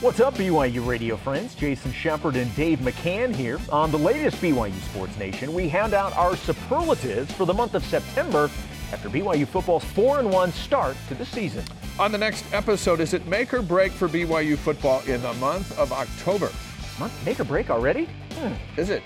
[0.00, 1.54] What's up, BYU radio friends?
[1.54, 3.58] Jason Shepard and Dave McCann here.
[3.70, 7.84] On the latest BYU Sports Nation, we hand out our superlatives for the month of
[7.84, 8.48] September
[8.92, 11.62] after BYU football's 4 and 1 start to the season.
[11.98, 15.78] On the next episode, is it make or break for BYU football in the month
[15.78, 16.50] of October?
[16.98, 18.08] Month make or break already?
[18.36, 18.54] Hmm.
[18.80, 19.02] Is it?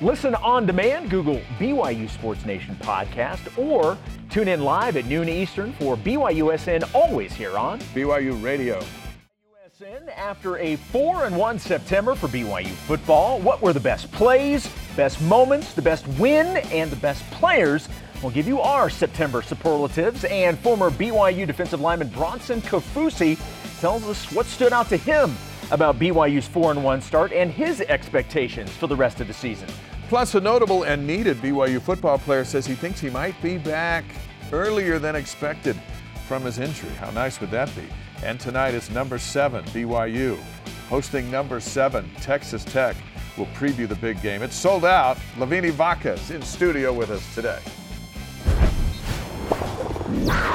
[0.00, 3.98] Listen on demand, Google BYU Sports Nation podcast, or
[4.30, 8.82] tune in live at noon Eastern for BYUSN, always here on BYU Radio.
[10.16, 15.20] After a 4 and 1 September for BYU football, what were the best plays, best
[15.22, 17.88] moments, the best win, and the best players?
[18.20, 23.38] We'll give you our September superlatives, and former BYU defensive lineman Bronson Kaufusi
[23.80, 25.36] tells us what stood out to him
[25.70, 29.68] about BYU's 4 and 1 start and his expectations for the rest of the season.
[30.08, 34.04] Plus, a notable and needed BYU football player says he thinks he might be back
[34.50, 35.76] earlier than expected
[36.26, 36.90] from his injury.
[36.94, 37.84] How nice would that be?
[38.24, 40.36] And tonight is number seven, BYU,
[40.88, 42.96] hosting number seven, Texas Tech.
[43.36, 44.42] We'll preview the big game.
[44.42, 45.18] It's sold out.
[45.36, 47.60] Laveni Vaka is in studio with us today.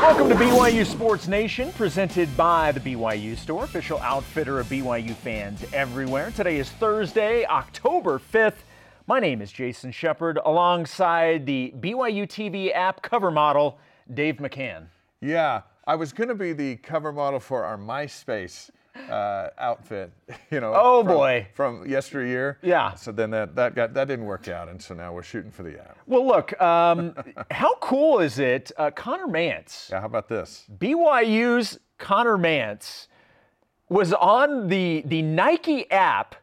[0.02, 5.64] Welcome to BYU Sports Nation, presented by the BYU Store, official outfitter of BYU fans
[5.72, 6.32] everywhere.
[6.32, 8.58] Today is Thursday, October 5th.
[9.08, 13.80] My name is Jason Shepard, alongside the BYU TV app cover model,
[14.14, 14.88] Dave McCann.
[15.22, 18.70] Yeah, I was going to be the cover model for our MySpace
[19.10, 20.12] uh, outfit,
[20.52, 20.74] you know.
[20.76, 21.48] Oh from, boy!
[21.54, 22.60] From yesteryear.
[22.62, 22.94] Yeah.
[22.94, 25.64] So then that that got that didn't work out, and so now we're shooting for
[25.64, 25.98] the app.
[26.06, 27.14] Well, look, um,
[27.52, 29.90] how cool is it, uh, Conner Mantz?
[29.90, 30.00] Yeah.
[30.02, 30.66] How about this?
[30.78, 33.08] BYU's Conner Mantz
[33.90, 36.36] was on the the Nike app,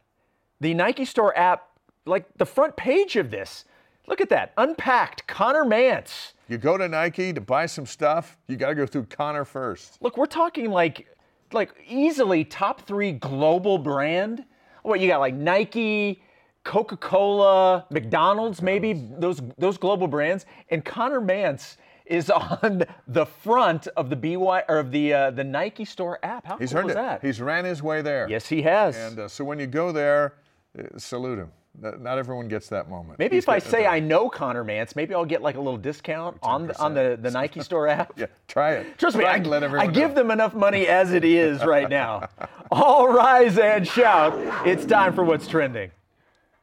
[0.59, 1.69] the Nike Store app,
[2.05, 3.65] like the front page of this.
[4.07, 6.33] Look at that, unpacked Conner Mantz.
[6.47, 10.01] You go to Nike to buy some stuff, you got to go through Conner first.
[10.01, 11.07] Look, we're talking like
[11.53, 14.45] like easily top 3 global brand.
[14.83, 16.23] What you got like Nike,
[16.63, 22.29] Coca-Cola, McDonald's maybe, those those global brands and Conner Mantz is
[22.61, 26.45] on the front of the BY or of the uh, the Nike Store app.
[26.45, 26.95] How He's cool is it.
[26.95, 27.21] that?
[27.21, 28.27] He's ran his way there.
[28.29, 28.95] Yes, he has.
[28.97, 30.35] And uh, so when you go there,
[30.77, 31.51] uh, salute him.
[31.79, 33.17] Not everyone gets that moment.
[33.17, 35.77] Maybe He's if I say I know Conner Mantz, maybe I'll get like a little
[35.77, 38.13] discount on the, on the, the Nike Store app.
[38.17, 38.99] yeah, try it.
[38.99, 42.27] Trust me, I, let I give them enough money as it is right now.
[42.71, 44.33] All rise and shout.
[44.67, 45.91] It's time for what's trending.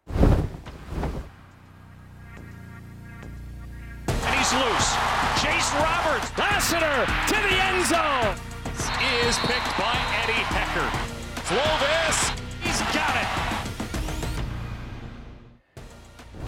[0.08, 0.46] And
[4.36, 4.94] he's loose.
[5.42, 8.36] Chase Roberts, Lassiter to the end zone.
[9.26, 10.92] Is picked by Eddie Heckard.
[11.44, 12.18] Slovis,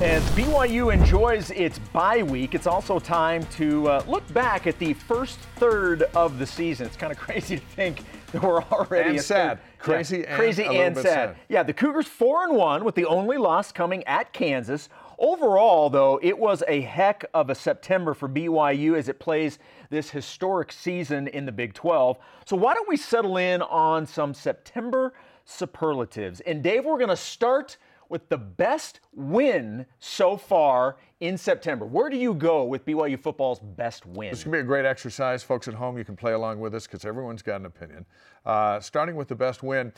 [0.01, 4.95] As BYU enjoys its bye week, it's also time to uh, look back at the
[4.95, 6.87] first third of the season.
[6.87, 8.03] It's kind of crazy to think
[8.33, 9.59] that we're already And sad.
[9.79, 11.05] Crazy yeah, and crazy and sad.
[11.05, 11.37] sad.
[11.51, 14.89] Yeah, the Cougars four and one with the only loss coming at Kansas.
[15.19, 19.59] Overall, though, it was a heck of a September for BYU as it plays
[19.91, 22.17] this historic season in the Big 12.
[22.47, 25.13] So why don't we settle in on some September
[25.45, 26.41] superlatives?
[26.41, 27.77] And Dave, we're going to start
[28.11, 31.87] with the best win so far in September.
[31.87, 34.31] Where do you go with BYU football's best win?
[34.31, 35.97] This can be a great exercise, folks at home.
[35.97, 38.05] You can play along with us because everyone's got an opinion.
[38.45, 39.93] Uh, starting with the best win,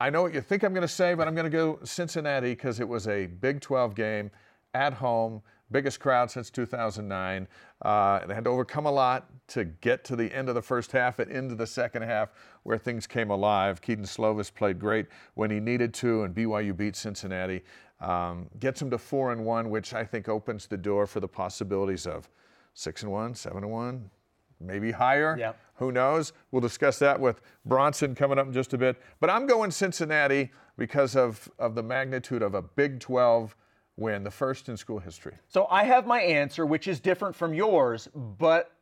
[0.00, 2.50] I know what you think I'm going to say, but I'm going to go Cincinnati
[2.50, 4.30] because it was a Big 12 game
[4.74, 5.40] at home,
[5.74, 7.48] biggest crowd since 2009.
[7.82, 10.92] Uh, they had to overcome a lot to get to the end of the first
[10.92, 12.28] half and into the second half
[12.62, 13.82] where things came alive.
[13.82, 17.64] Keaton Slovis played great when he needed to, and BYU beat Cincinnati.
[18.00, 21.26] Um, gets them to four and one, which I think opens the door for the
[21.26, 22.30] possibilities of
[22.74, 24.10] six and one, seven and one,
[24.60, 25.36] maybe higher.
[25.36, 25.58] Yep.
[25.78, 26.32] Who knows?
[26.52, 29.02] We'll discuss that with Bronson coming up in just a bit.
[29.18, 33.56] But I'm going Cincinnati because of, of the magnitude of a Big 12
[33.96, 35.34] win, the first in school history.
[35.48, 38.72] So I have my answer, which is different from yours, but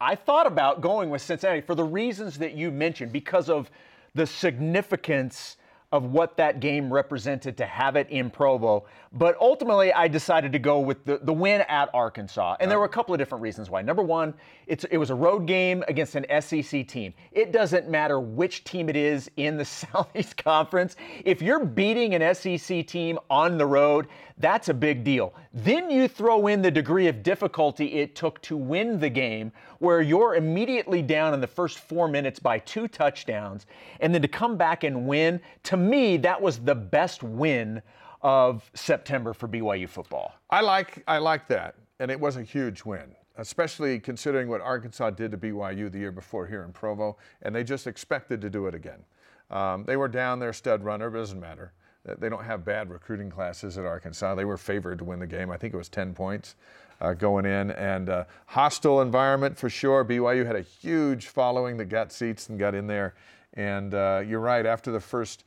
[0.00, 3.70] I thought about going with Cincinnati for the reasons that you mentioned because of
[4.14, 5.56] the significance
[5.92, 8.86] of what that game represented to have it in Provo.
[9.12, 12.56] But ultimately, I decided to go with the, the win at Arkansas.
[12.60, 13.82] And there were a couple of different reasons why.
[13.82, 14.32] Number one,
[14.66, 17.12] it's, it was a road game against an SEC team.
[17.30, 20.96] It doesn't matter which team it is in the Southeast Conference.
[21.26, 25.34] If you're beating an SEC team on the road, that's a big deal.
[25.52, 30.00] Then you throw in the degree of difficulty it took to win the game, where
[30.00, 33.66] you're immediately down in the first four minutes by two touchdowns,
[34.00, 37.82] and then to come back and win, to me, that was the best win
[38.22, 40.34] of September for BYU football.
[40.50, 45.10] I like I like that, and it was a huge win, especially considering what Arkansas
[45.10, 48.66] did to BYU the year before here in Provo, and they just expected to do
[48.66, 49.04] it again.
[49.50, 51.72] Um, they were down their stud runner, but it doesn't matter.
[52.04, 54.34] They don't have bad recruiting classes at Arkansas.
[54.34, 55.50] They were favored to win the game.
[55.50, 56.56] I think it was 10 points
[57.00, 57.70] uh, going in.
[57.72, 60.04] And uh, hostile environment for sure.
[60.04, 63.14] BYU had a huge following that got seats and got in there.
[63.54, 65.44] And uh, you're right, after the first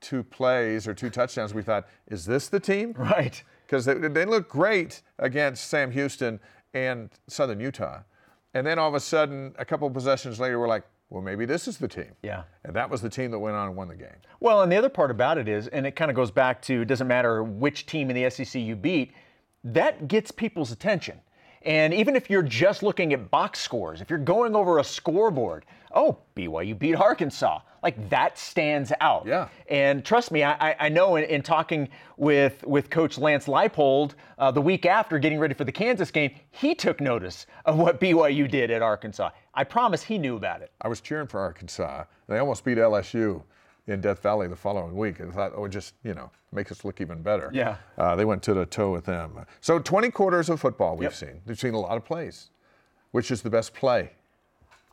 [0.00, 2.94] two plays or two touchdowns, we thought, is this the team?
[2.98, 3.42] Right.
[3.66, 6.38] Because they, they looked great against Sam Houston
[6.74, 8.00] and Southern Utah.
[8.52, 11.44] And then all of a sudden, a couple of possessions later, we're like, well, maybe
[11.44, 12.12] this is the team.
[12.22, 12.44] Yeah.
[12.64, 14.16] And that was the team that went on and won the game.
[14.40, 16.82] Well, and the other part about it is, and it kind of goes back to
[16.82, 19.12] it doesn't matter which team in the SEC you beat,
[19.62, 21.20] that gets people's attention.
[21.62, 25.64] And even if you're just looking at box scores, if you're going over a scoreboard,
[25.94, 29.26] oh, BYU beat Arkansas, like that stands out.
[29.26, 29.48] Yeah.
[29.68, 34.50] And trust me, I, I know in, in talking with, with Coach Lance Leipold uh,
[34.50, 38.50] the week after getting ready for the Kansas game, he took notice of what BYU
[38.50, 39.30] did at Arkansas.
[39.54, 40.72] I promise he knew about it.
[40.80, 42.04] I was cheering for Arkansas.
[42.26, 43.42] They almost beat LSU
[43.86, 47.02] in Death Valley the following week and thought, oh, just, you know, make us look
[47.02, 47.50] even better.
[47.52, 47.76] Yeah.
[47.98, 49.38] Uh, they went toe to the toe with them.
[49.60, 51.12] So 20 quarters of football we've Yep.
[51.14, 51.40] seen.
[51.46, 52.48] We've seen a lot of plays.
[53.10, 54.10] Which is the best play?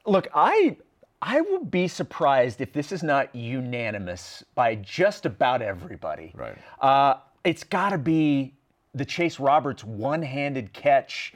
[0.05, 0.75] Look, I
[1.21, 6.33] I will be surprised if this is not unanimous by just about everybody.
[6.35, 6.57] Right.
[6.79, 8.53] Uh, it's got to be
[8.95, 11.33] the Chase Roberts one-handed catch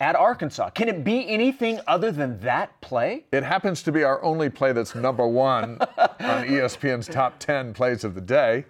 [0.00, 0.70] at Arkansas.
[0.70, 3.24] Can it be anything other than that play?
[3.32, 8.04] It happens to be our only play that's number one on ESPN's top 10 plays
[8.04, 8.64] of the day.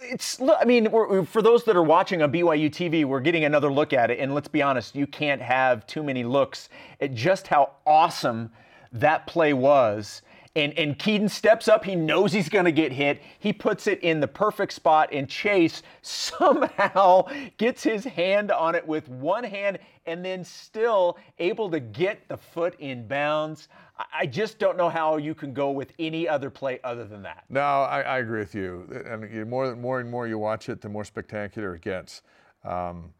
[0.00, 0.40] It's.
[0.40, 0.88] I mean,
[1.26, 4.32] for those that are watching on BYU TV, we're getting another look at it, and
[4.32, 6.68] let's be honest, you can't have too many looks
[7.00, 8.52] at just how awesome
[8.94, 10.22] that play was.
[10.56, 11.84] And and Keaton steps up.
[11.84, 13.20] He knows he's going to get hit.
[13.40, 17.26] He puts it in the perfect spot, and Chase somehow
[17.58, 22.36] gets his hand on it with one hand, and then still able to get the
[22.36, 23.68] foot in bounds.
[24.12, 27.44] I- just don't know how you can go with any other play other than that.
[27.48, 28.86] No, I, I agree with you.
[29.06, 32.22] And the more, more and more you watch it, the more spectacular it gets.
[32.64, 33.12] Um,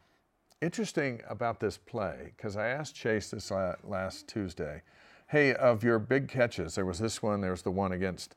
[0.60, 3.50] interesting about this play, because I asked Chase this
[3.82, 4.82] last Tuesday,
[5.34, 8.36] hey, of your big catches, there was this one, there was the one against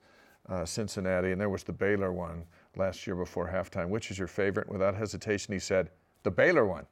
[0.50, 2.44] uh, Cincinnati, and there was the Baylor one
[2.76, 3.90] last year before halftime.
[3.90, 4.68] Which is your favorite?
[4.68, 5.92] Without hesitation, he said,
[6.24, 6.88] the Baylor one.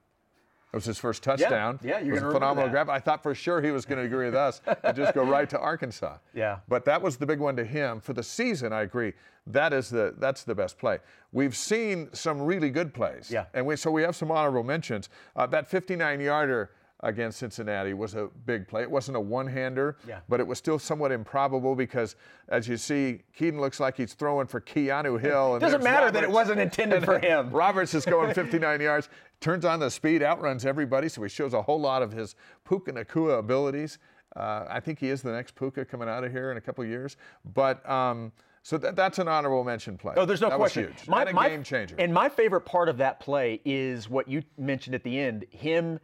[0.72, 1.80] It was his first touchdown.
[1.82, 2.72] yeah, you're it was a phenomenal that.
[2.72, 2.90] grab.
[2.90, 5.50] I thought for sure he was going to agree with us and just go right
[5.50, 6.18] to Arkansas.
[6.36, 6.60] Yeah.
[6.68, 8.74] But that was the big one to him for the season.
[8.74, 9.14] I agree.
[9.48, 11.00] That is the that's the best play.
[11.32, 13.32] We've seen some really good plays.
[13.32, 13.46] Yeah.
[13.54, 15.10] And we so we have some honorable mentions.
[15.36, 16.70] Uh, that 59-yarder
[17.02, 18.82] against Cincinnati was a big play.
[18.82, 20.20] It wasn't a one-hander, Yeah.
[20.30, 22.16] but it was still somewhat improbable because,
[22.48, 25.54] as you see, Keaton looks like he's throwing for Keanu Hill.
[25.56, 27.50] And Doesn't matter that it wasn't intended for him.
[27.52, 29.10] Roberts is going 59 yards,
[29.42, 32.36] turns on the speed, outruns everybody, so he shows a whole lot of his
[32.68, 34.00] Puka Nacua abilities.
[34.36, 36.84] Uh, I think he is the next Puka coming out of here in a couple
[36.86, 37.18] years.
[37.54, 38.32] But um,
[38.64, 40.14] so that, that's an honorable mention play.
[40.18, 40.86] Oh, there's no that question.
[40.86, 41.28] Was huge.
[41.28, 41.96] and a game changer.
[42.00, 46.00] And my favorite part of that play is what you mentioned at the end, him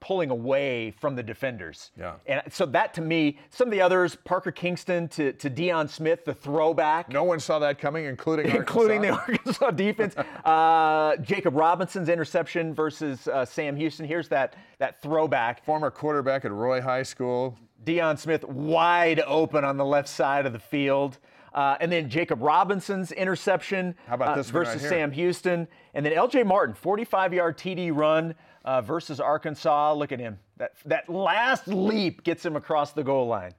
[0.00, 1.90] pulling away from the defenders.
[1.98, 2.14] Yeah.
[2.26, 6.24] And so that to me, some of the others, Parker Kingston to, to Deion Smith,
[6.24, 7.08] the throwback.
[7.10, 9.70] no one saw that coming, including Including the Arkansas.
[9.70, 14.06] Defense, uh, Jacob Robinson's interception versus uh, Sam Houston.
[14.06, 15.64] Here's that that throwback.
[15.64, 17.58] former quarterback at Roy High School.
[17.84, 21.18] Deion Smith wide open on the left side of the field.
[21.54, 24.90] Uh, and then Jacob Robinson's interception How about uh, right versus here?
[24.90, 25.66] Sam Houston.
[25.94, 28.34] And then LJ Martin, 45 yard TD run
[28.66, 29.94] uh, versus Arkansas.
[29.94, 30.38] Look at him.
[30.58, 33.52] That, that last leap gets him across the goal line.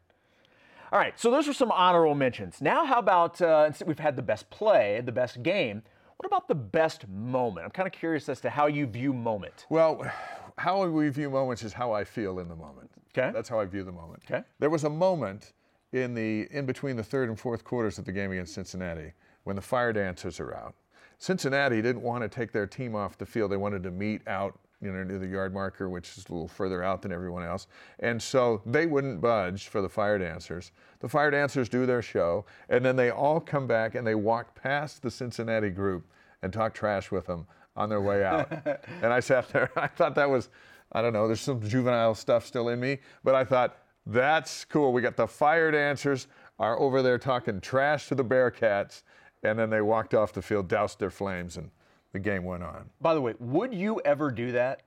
[0.91, 2.61] All right, so those are some honorable mentions.
[2.61, 5.81] Now, how about uh, we've had the best play, the best game?
[6.17, 7.65] What about the best moment?
[7.65, 9.65] I'm kind of curious as to how you view moment.
[9.69, 10.09] Well,
[10.57, 12.89] how we view moments is how I feel in the moment.
[13.17, 13.31] Okay.
[13.33, 14.23] That's how I view the moment.
[14.29, 14.43] Okay.
[14.59, 15.53] There was a moment
[15.93, 19.55] in the in between the third and fourth quarters of the game against Cincinnati when
[19.55, 20.75] the fire dancers are out.
[21.17, 23.51] Cincinnati didn't want to take their team off the field.
[23.51, 26.47] They wanted to meet out, you know, near the yard marker, which is a little
[26.47, 27.67] further out than everyone else.
[27.99, 30.71] And so they wouldn't budge for the fire dancers.
[30.99, 34.55] The fire dancers do their show, and then they all come back and they walk
[34.55, 36.05] past the Cincinnati group
[36.43, 38.51] and talk trash with them on their way out.
[39.01, 39.71] and I sat there.
[39.77, 40.49] I thought that was,
[40.91, 44.93] I don't know, there's some juvenile stuff still in me, but I thought that's cool.
[44.93, 46.27] We got the fire dancers
[46.59, 49.03] are over there talking trash to the Bearcats,
[49.43, 51.69] and then they walked off the field, doused their flames, and
[52.13, 52.89] the game went on.
[53.01, 54.81] By the way, would you ever do that?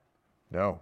[0.51, 0.81] No.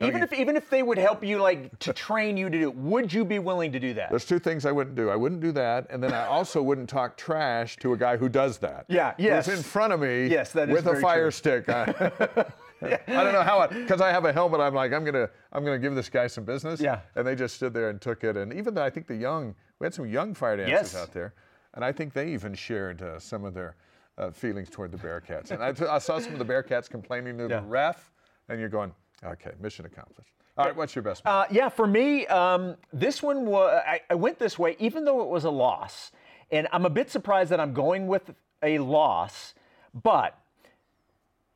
[0.00, 2.56] No, even you- if even if they would help you like to train you to
[2.58, 4.10] do it, would you be willing to do that?
[4.10, 5.10] There's two things I wouldn't do.
[5.10, 8.28] I wouldn't do that, and then I also wouldn't talk trash to a guy who
[8.28, 8.84] does that.
[8.88, 9.46] Yeah, yes.
[9.46, 11.30] Who's in front of me Yes, that is with a fire true.
[11.32, 11.68] stick.
[11.68, 11.82] I,
[12.80, 14.60] I don't know how it because I have a helmet.
[14.60, 16.80] I'm like I'm gonna I'm gonna give this guy some business.
[16.80, 17.00] Yeah.
[17.16, 18.36] And they just stood there and took it.
[18.36, 20.94] And even though I think the young we had some young fire dancers Yes.
[20.94, 21.34] out there.
[21.74, 23.74] and I think they even shared uh, some of their
[24.18, 25.50] uh, feelings toward the Bearcats.
[25.50, 27.60] And I, I saw some of the Bearcats complaining to Yeah.
[27.60, 28.10] the ref,
[28.48, 28.92] and you're going,
[29.24, 30.32] okay, mission accomplished.
[30.56, 31.22] All right, what's your best?
[31.24, 33.80] Uh, yeah, for me, um, this one was.
[33.86, 36.10] I, I went this way, even though it was a loss,
[36.50, 39.54] and I'm a bit surprised that I'm going with a loss,
[39.94, 40.36] but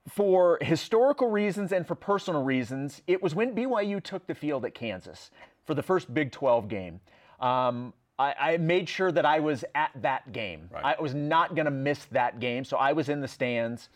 [0.08, 4.74] for historical reasons and for personal reasons, it was when BYU took the field at
[4.74, 5.30] Kansas
[5.64, 7.00] for the first Big 12 game.
[7.40, 7.92] Um,
[8.22, 10.68] I, I made sure that I was at that game.
[10.84, 13.88] I was not going to miss that game, so I was in the stands,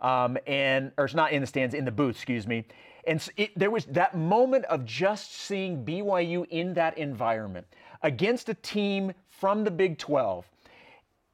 [0.00, 2.64] um, and or it's not in the stands, in the booth, excuse me.
[3.06, 7.66] And s- it, there was that moment of just seeing BYU in that environment
[8.02, 10.46] against a team from the Big 12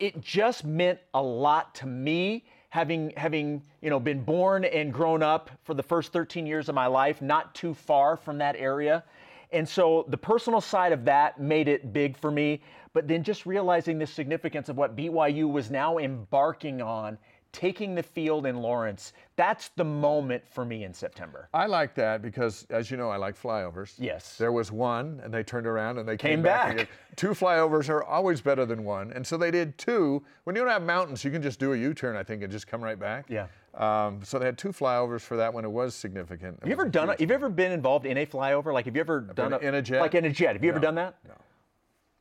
[0.01, 5.23] it just meant a lot to me having having you know been born and grown
[5.23, 9.05] up for the first 13 years of my life not too far from that area
[9.53, 12.61] and so the personal side of that made it big for me
[12.93, 17.17] but then just realizing the significance of what BYU was now embarking on
[17.53, 22.23] taking the field in Lawrence that's the moment for me in September I like that
[22.23, 23.95] because, as you know, I like flyovers.
[23.99, 24.37] Yes.
[24.37, 26.77] There was one, and they turned around and they came, Came back.
[26.77, 26.89] back.
[27.17, 30.23] Two flyovers are always better than one, and so they did two.
[30.45, 32.67] When you don't have mountains, you can just do a U-turn, I think, and just
[32.67, 33.25] come right back.
[33.29, 33.47] Yeah.
[33.81, 35.65] Um, so they had two flyovers for that one.
[35.65, 36.57] It was significant.
[36.59, 38.85] It have you ever done huge have you ever been involved in a flyover like
[38.85, 40.01] have you ever done been in a jet?
[40.01, 41.35] like in a jet have you ever done that No,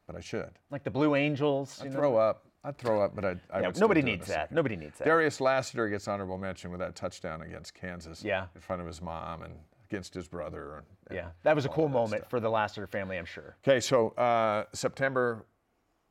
[0.07, 0.51] but I should.
[0.71, 1.97] like the Blue Angels I'd know?
[1.99, 2.45] throw up.
[2.63, 4.51] I'd throw up, but I'd, I Yeah, nobody do it in needs that.
[4.51, 5.05] Nobody needs that.
[5.05, 8.21] Darius Lassiter gets honorable mention with that touchdown against Kansas.
[8.23, 8.47] Yeah.
[8.55, 9.53] In front of his mom and
[9.89, 10.75] against his brother.
[10.77, 10.85] And,
[11.17, 12.29] Yeah, that was a cool moment stuff.
[12.29, 13.55] for the Lassiter family, I'm sure.
[13.65, 15.45] Okay, so uh, September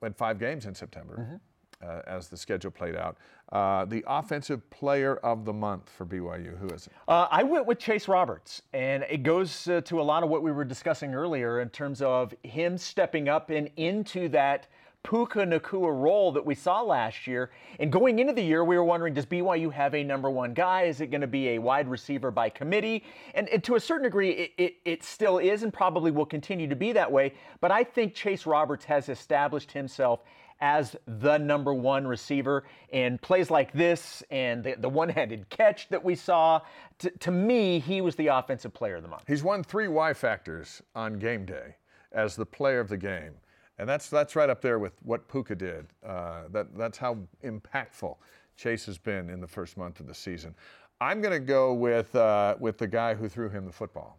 [0.01, 1.37] went five games in September Mm-hmm.
[1.81, 3.17] Uh, as the schedule played out.
[3.53, 6.93] Uh, the offensive player of the month for BYU, who is it?
[7.07, 10.43] Uh, I went with Chase Roberts, and it goes uh, to a lot of what
[10.43, 14.67] we were discussing earlier in terms of him stepping up and into that
[15.05, 17.51] Puka Nacua role that we saw last year.
[17.79, 20.83] And going into the year, we were wondering, does BYU have a number one guy?
[20.83, 23.05] Is it going to be a wide receiver by committee?
[23.35, 26.67] And, and to a certain degree, it, it, it still is and probably will continue
[26.67, 27.35] to be that way.
[27.61, 30.21] But I think Chase Roberts has established himself
[30.61, 32.65] as the number one receiver.
[32.93, 36.61] And plays like this and the, the one handed catch that we saw,
[36.99, 39.25] to, to me, he was the offensive player of the month.
[39.27, 41.77] He's won three Y factors on game day
[42.13, 43.35] as the player of the game.
[43.79, 45.87] And that's, that's right up there with what Puka did.
[46.05, 48.17] Uh, that, that's how impactful
[48.57, 50.55] Chase has been in the first month of the season.
[51.01, 54.19] I'm going to go with, uh, with the guy who threw him the football,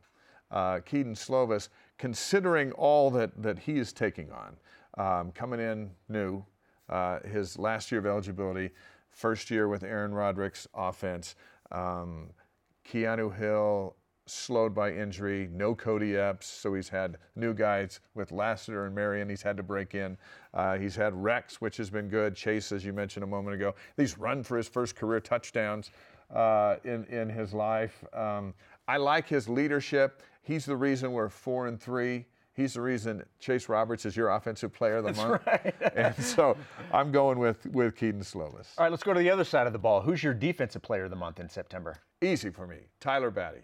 [0.49, 1.67] uh, Keaton Slovis,
[1.97, 4.55] considering all that, that he is taking on.
[4.99, 6.43] Um, coming in new,
[6.89, 8.71] uh, his last year of eligibility,
[9.11, 11.35] first year with Aaron Roderick's offense.
[11.71, 12.31] Um,
[12.85, 18.85] Keanu Hill slowed by injury, no Kody Epps, so he's had new guys with Lassiter
[18.85, 20.17] and Marion he's had to break in.
[20.53, 22.35] Uh, he's had Rex, which has been good.
[22.35, 25.91] Chase, as you mentioned a moment ago, he's run for his first career touchdowns
[26.33, 28.03] uh, in, in his life.
[28.13, 28.53] Um,
[28.85, 30.23] I like his leadership.
[30.41, 32.25] He's the reason we're four and three.
[32.59, 35.41] He's the reason Chase Roberts is your offensive player of the month.
[35.95, 36.57] and so
[36.91, 38.67] I'm going with, with Keaton Slovis.
[38.77, 40.01] All right, let's go to the other side of the ball.
[40.01, 41.95] Who's your defensive player of the month in September?
[42.21, 42.79] Easy for me.
[42.99, 43.61] Tyler Batty.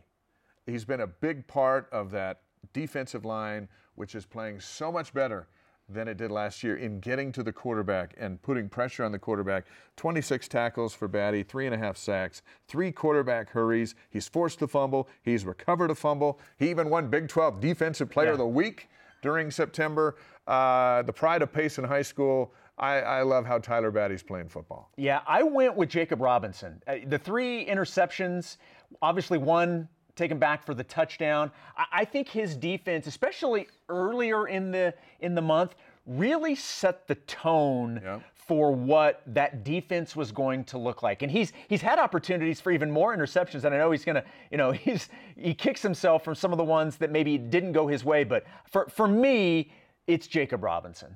[0.65, 5.49] He's been a big part of that defensive line, which is playing so much better
[5.87, 9.19] than it did last year in getting to the quarterback and putting pressure on the
[9.19, 9.65] quarterback.
[9.97, 13.95] 26 tackles for Batty, three and a half sacks, three quarterback hurries.
[14.09, 15.07] He's forced a fumble.
[15.21, 16.39] He's recovered a fumble.
[16.57, 18.89] He even won Big 12 Defensive Player of the Week
[19.21, 20.15] during September.
[20.47, 22.53] Uh, the pride of Pace Payson High School.
[22.77, 24.91] I, I love how Tyler Batty's playing football.
[24.97, 26.81] Yeah, I went with Jacob Robinson.
[26.87, 28.57] Uh, the three interceptions,
[29.01, 31.51] obviously one taken back for the touchdown.
[31.77, 37.15] I, I think his defense, especially earlier in the in the month, really set the
[37.15, 38.01] tone
[38.35, 41.23] for what that defense was going to look like.
[41.23, 44.57] And he's he's had opportunities for even more interceptions, and I know he's gonna, you
[44.57, 48.03] know, he's he kicks himself from some of the ones that maybe didn't go his
[48.03, 48.23] way.
[48.23, 49.71] But for for me,
[50.07, 51.15] it's Jacob Robinson.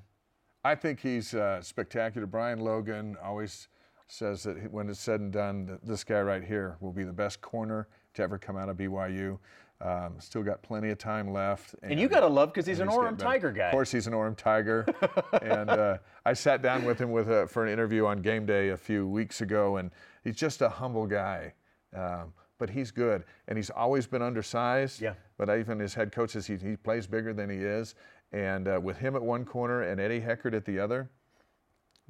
[0.64, 2.28] I think he's uh, spectacular.
[2.28, 3.70] Brian Logan always
[4.08, 7.14] says that when it's said and done, that this guy right here will be the
[7.14, 9.38] best corner to ever come out of BYU.
[9.82, 11.74] Um, still got plenty of time left.
[11.84, 13.18] And you gotta love because he's an getting Orem.
[13.18, 13.68] Tiger guy.
[13.68, 14.86] Of course, he's an Orem Tiger.
[15.42, 18.70] and uh, I sat down with him with a, for an interview on game day
[18.70, 19.92] a few weeks ago, and
[20.24, 21.54] he's just a humble guy.
[21.96, 25.02] Um, but he's good, and he's always been undersized.
[25.02, 25.14] Yeah.
[25.38, 27.96] But even his head coach says he, he plays bigger than he is.
[28.34, 31.10] And uh, with him at one corner and Eddie Heckard at the other,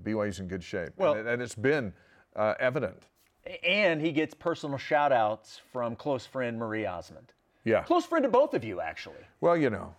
[0.03, 0.93] BYU's in good shape.
[0.97, 1.93] Well- and, it, and it's been
[2.35, 3.03] uh, evident.
[3.63, 7.33] And he gets personal shout outs from close friend Marie Osmond.
[7.63, 7.83] Yeah.
[7.83, 9.23] Close friend to both of you, actually.
[9.41, 9.93] Well, you know,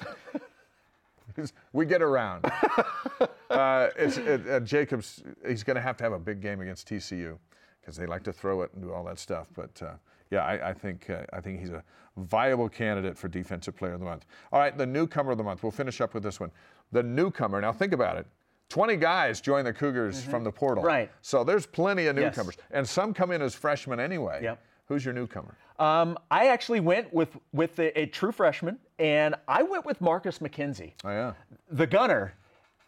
[1.72, 2.44] we get around.
[3.50, 6.88] uh, it's, it, uh, Jacobs, he's going to have to have a big game against
[6.88, 7.38] TCU
[7.80, 9.48] because they like to throw it and do all that stuff.
[9.54, 9.94] But uh,
[10.30, 11.82] yeah, I, I think uh, I think he's a
[12.16, 14.26] viable candidate for Defensive Player of the Month.
[14.52, 15.62] All right, the newcomer of the month.
[15.62, 16.50] We'll finish up with this one.
[16.92, 17.60] The newcomer.
[17.60, 18.26] Now think about it.
[18.68, 20.82] 20 guys join the Cougars from the portal.
[20.82, 20.88] Mm-hmm.
[20.88, 21.10] Right.
[21.22, 22.36] So there's plenty of Yes.
[22.36, 24.40] newcomers, and some come in as freshmen anyway.
[24.42, 24.62] Yep.
[24.86, 25.54] Who's your newcomer?
[25.78, 30.38] Um, I actually went with with a, a true freshman, and I went with Marcus
[30.40, 30.92] McKenzie.
[31.04, 31.32] Oh yeah.
[31.70, 32.34] the gunner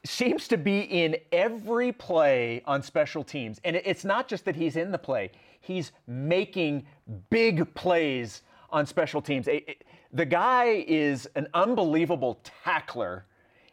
[0.05, 3.61] seems to be in every play on special teams.
[3.65, 6.87] And it- it's not just that he's in the play, he's making
[7.29, 9.47] big plays on special teams.
[9.47, 9.77] A- a-
[10.13, 13.27] The guy is an unbelievable tackler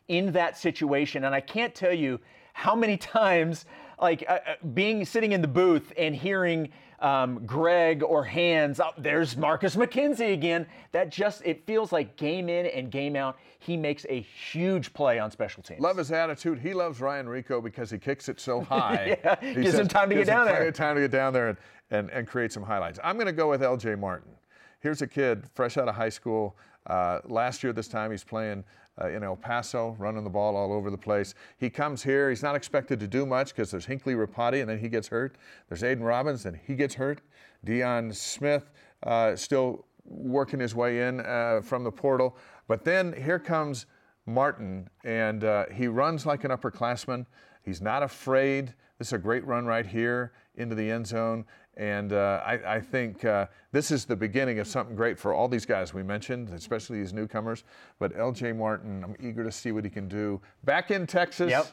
[0.08, 1.24] in that situation.
[1.26, 2.20] And I can't tell you
[2.54, 3.66] how many times,
[4.02, 8.90] like uh, uh, being sitting in the booth and hearing um, Greg or Hands, oh,
[8.98, 10.66] there's Marcus McKenzie again.
[10.94, 13.38] That just, it feels like game in and game out.
[13.60, 15.80] He makes a huge play on special teams.
[15.80, 16.58] Love his attitude.
[16.60, 19.18] He loves Ryan Rehkow because he kicks it so high.
[19.24, 20.72] Yeah, He gives him says- time to get gives him down there.
[20.72, 21.58] time to get down there and,
[21.92, 23.00] and, and create some highlights.
[23.04, 24.32] I'm going to go with LJ Martin.
[24.80, 26.56] Here's a kid fresh out of high school.
[26.88, 28.64] Uh, last year, this time, he's playing
[29.02, 31.34] uh, in El Paso, running the ball all over the place.
[31.58, 32.30] He comes here.
[32.30, 35.38] He's not expected to do much because there's Hinckley Ropati, and then he gets hurt.
[35.70, 37.22] There's Aidan Robbins, and he gets hurt.
[37.66, 38.72] Deion Smith
[39.04, 42.38] uh, still working his way in uh, from the portal.
[42.68, 43.86] But then here comes
[44.26, 47.26] Martin, and uh, he runs like an upperclassman.
[47.64, 48.74] He's not afraid.
[48.98, 51.46] This is a great run right here into the end zone.
[51.78, 55.48] And uh, I, I think uh, this is the beginning of something great for all
[55.48, 57.64] these guys we mentioned, especially these newcomers.
[58.00, 60.42] But LJ Martin, I'm eager to see what he can do.
[60.64, 61.68] Back in Texas Yep.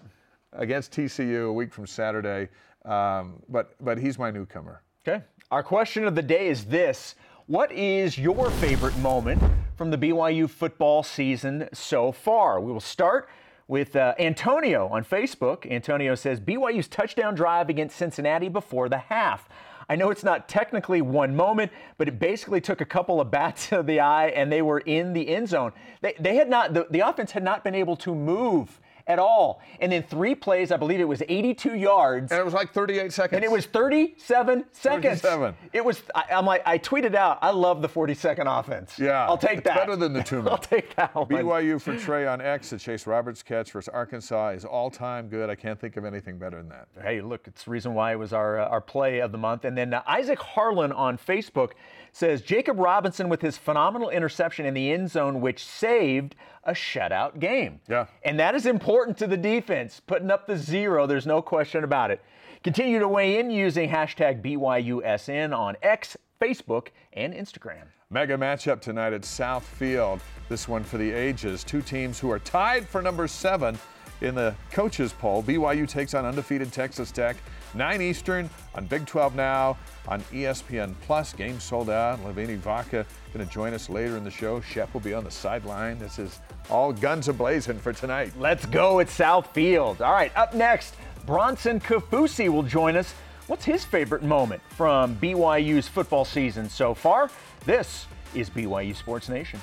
[0.53, 2.49] against TCU a week from Saturday.
[2.85, 4.83] Um, but, but he's my newcomer.
[5.09, 5.25] Okay.
[5.51, 7.15] Our question of the day is this
[7.47, 9.43] What is your favorite moment
[9.77, 12.61] from the BYU football season so far?
[12.61, 13.31] We will start
[13.69, 15.71] with uh, Antonio on Facebook.
[15.71, 19.49] Antonio says BYU's touchdown drive against Cincinnati before the half.
[19.89, 23.69] I know it's not technically one moment, but it basically took a couple of bats
[23.71, 25.73] to the eye and they were in the end zone.
[26.01, 29.61] They, they had not, the, the offense had not been able to move at all.
[29.81, 32.33] And in three plays, I believe it was 82 yards.
[32.33, 33.37] And it was like 38 seconds.
[33.37, 35.21] And it was 37 seconds.
[35.21, 35.55] 37.
[35.73, 36.03] It was.
[36.15, 38.99] I, I'm like, I tweeted out, I love the 40 second offense.
[38.99, 39.77] Yeah, I'll take it's that.
[39.77, 41.27] better than the two I'll take that one.
[41.27, 45.51] BYU for Trey on X, the Chase Roberts catch versus Arkansas is all time good.
[45.51, 46.89] I can't think of anything better than that.
[47.03, 49.65] Hey, look, it's the reason why it was our uh, our play of the month.
[49.65, 51.73] And then uh, Isaac Harlan on Facebook
[52.13, 57.39] says Jacob Robinson with his phenomenal interception in the end zone, which saved a shutout
[57.39, 57.81] game.
[57.89, 58.07] Yeah.
[58.23, 61.07] And that is important to the defense, putting up the zero.
[61.07, 62.23] There's no question about it.
[62.63, 67.85] Continue to weigh in using hashtag BYUSN on X, Facebook, and Instagram.
[68.11, 70.21] Mega matchup tonight at South Field.
[70.49, 71.65] This one for the ages.
[71.65, 73.79] Two teams who are tied for number seven
[74.21, 75.43] in the coaches poll.
[75.43, 77.37] BYU takes on undefeated Texas Tech.
[77.75, 79.77] 9 Eastern on Big 12 now
[80.09, 81.33] on ESPN Plus.
[81.33, 82.25] Game sold out.
[82.25, 84.61] Laveni Vaka going to join us later in the show.
[84.61, 85.99] Shep will be on the sideline.
[85.99, 88.33] This is all guns a-blazing for tonight.
[88.39, 90.01] Let's go at South Field.
[90.01, 90.95] All right, up next,
[91.27, 93.13] Bronson Kaufusi will join us.
[93.47, 97.31] What's his favorite moment from BYU's football season so far?
[97.67, 99.61] This is BYU Sports Nation.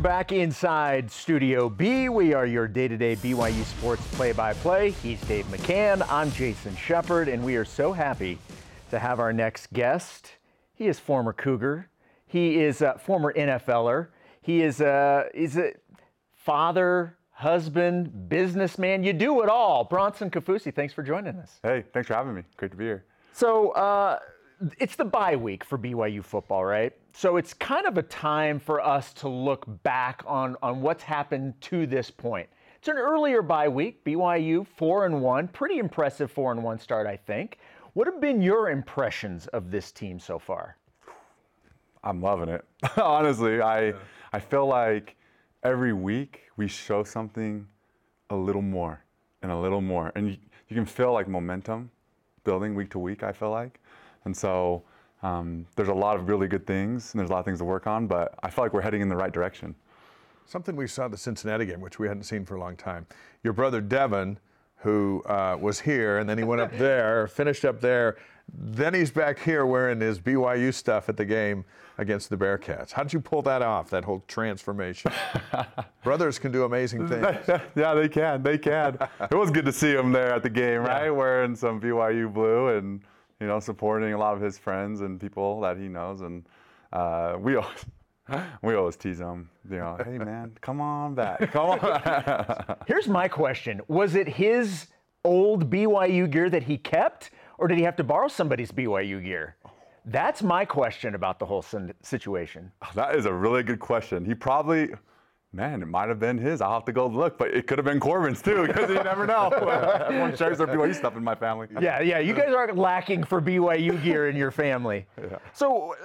[0.00, 2.08] Welcome back inside Studio B.
[2.08, 4.92] We are your day to day BYU Sports play by play.
[4.92, 6.02] He's Dave McCann.
[6.08, 8.38] I'm Jason Shepard, and we are so happy
[8.88, 10.36] to have our next guest.
[10.72, 11.90] He is former Cougar,
[12.26, 14.06] he is a former NFLer,
[14.40, 15.72] he is a, he's a
[16.34, 19.04] father, husband, businessman.
[19.04, 19.84] You do it all.
[19.84, 21.60] Bronson Kaufusi, thanks for joining us.
[21.62, 22.42] Hey, thanks for having me.
[22.56, 23.04] Great to be here.
[23.34, 24.18] So uh,
[24.78, 26.94] it's the bye week for BYU football, right?
[27.12, 31.60] So it's kind of a time for us to look back on, on what's happened
[31.62, 32.48] to this point.
[32.76, 34.04] It's an earlier bye week.
[34.04, 37.58] BYU four and one, pretty impressive four and one start, I think.
[37.92, 40.76] What have been your impressions of this team so far?
[42.02, 42.64] I'm loving it.
[42.96, 43.92] Honestly, I
[44.32, 45.16] I feel like
[45.62, 47.66] every week we show something
[48.30, 49.04] a little more
[49.42, 50.36] and a little more, and you,
[50.68, 51.90] you can feel like momentum
[52.44, 53.22] building week to week.
[53.22, 53.80] I feel like,
[54.24, 54.84] and so
[55.22, 57.64] um, there's a lot of really good things, and there's a lot of things to
[57.64, 58.06] work on.
[58.06, 59.74] But I feel like we're heading in the right direction.
[60.46, 63.06] Something we saw at the Cincinnati game, which we hadn't seen for a long time.
[63.44, 64.38] Your brother Devin,
[64.78, 68.16] who uh, was here and then he went up there, finished up there.
[68.52, 71.64] Then he's back here wearing his BYU stuff at the game
[71.98, 72.90] against the Bearcats.
[72.90, 75.12] How did you pull that off, that whole transformation?
[76.02, 77.36] Brothers can do amazing things.
[77.76, 78.42] yeah, they can.
[78.42, 78.98] They can.
[79.20, 81.04] it was good to see him there at the game, right?
[81.04, 81.10] Yeah.
[81.10, 83.02] Wearing some BYU blue and
[83.40, 86.20] you know supporting a lot of his friends and people that he knows.
[86.20, 86.46] And
[86.92, 87.84] uh, we always
[88.62, 89.48] we always tease him.
[89.68, 92.76] You know, hey man, come on back, come on.
[92.86, 94.88] Here's my question Was it his
[95.24, 99.56] old BYU gear that he kept, or did he have to borrow somebody's BYU gear?
[100.06, 101.64] That's my question about the whole
[102.02, 102.72] situation.
[102.94, 104.24] that is a really good question.
[104.24, 104.90] He probably.
[105.52, 106.60] Man, it might have been his.
[106.60, 109.26] I'll have to go look, but it could have been Corbin's too, because you never
[109.26, 109.48] know.
[110.06, 111.66] Everyone shares their BYU stuff in my family.
[111.80, 115.06] Yeah, yeah, you guys aren't lacking for BYU gear in your family.
[115.20, 115.38] Yeah.
[115.52, 115.96] So, uh,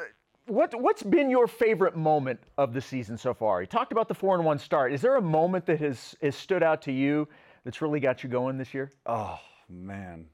[0.48, 3.62] what what's been your favorite moment of the season so far?
[3.62, 4.92] You talked about the four and one start.
[4.92, 7.28] Is there a moment that has, has stood out to you
[7.64, 8.92] that's really got you going this year?
[9.06, 10.26] Oh man,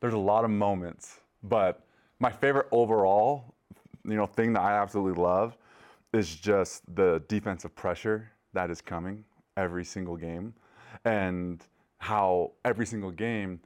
[0.00, 1.84] there's a lot of moments, but
[2.18, 3.54] my favorite overall,
[4.04, 5.56] you know, thing that I absolutely love
[6.12, 9.24] is just the defensive pressure that is coming
[9.56, 10.54] every single game,
[11.04, 11.66] and
[11.98, 13.60] how every single game,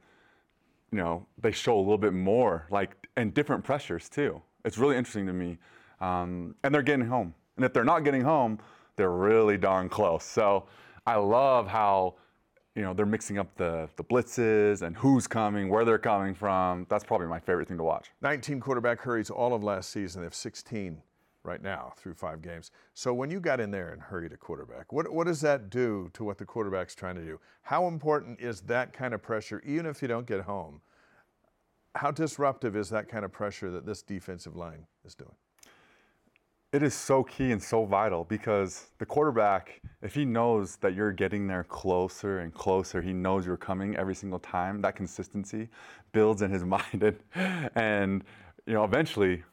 [0.91, 4.41] you know, they show a little bit more, like, and different pressures too.
[4.65, 5.57] It's really interesting to me,
[6.01, 7.33] um, and they're getting home.
[7.55, 8.59] And if they're not getting home,
[8.95, 10.23] they're really darn close.
[10.23, 10.65] So
[11.05, 12.15] I love how
[12.75, 16.87] you know, they're mixing up the, the blitzes and who's coming, where they're coming from.
[16.89, 18.11] That's probably my favorite thing to watch.
[18.21, 20.21] 19 quarterback hurries all of last season.
[20.21, 21.01] They have 16
[21.43, 22.71] right now through five games.
[22.93, 26.09] So when you got in there and hurried a quarterback, what, what does that do
[26.13, 27.39] to what the quarterback's trying to do?
[27.63, 30.81] How important is that kind of pressure, even if you don't get home?
[31.95, 35.35] How disruptive is that kind of pressure that this defensive line is doing?
[36.71, 41.11] It is so key and so vital because the quarterback, if he knows that you're
[41.11, 44.81] getting there closer and closer, he knows you're coming every single time.
[44.81, 45.69] That consistency
[46.13, 48.23] builds in his mind, and, and
[48.65, 49.43] you know, eventually,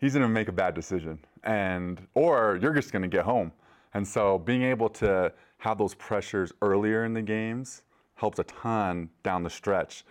[0.00, 3.52] he's going to make a bad decision, and or you're just going to get home.
[3.94, 7.82] And so, being able to have those pressures earlier in the games
[8.14, 10.04] helps a ton down the stretch,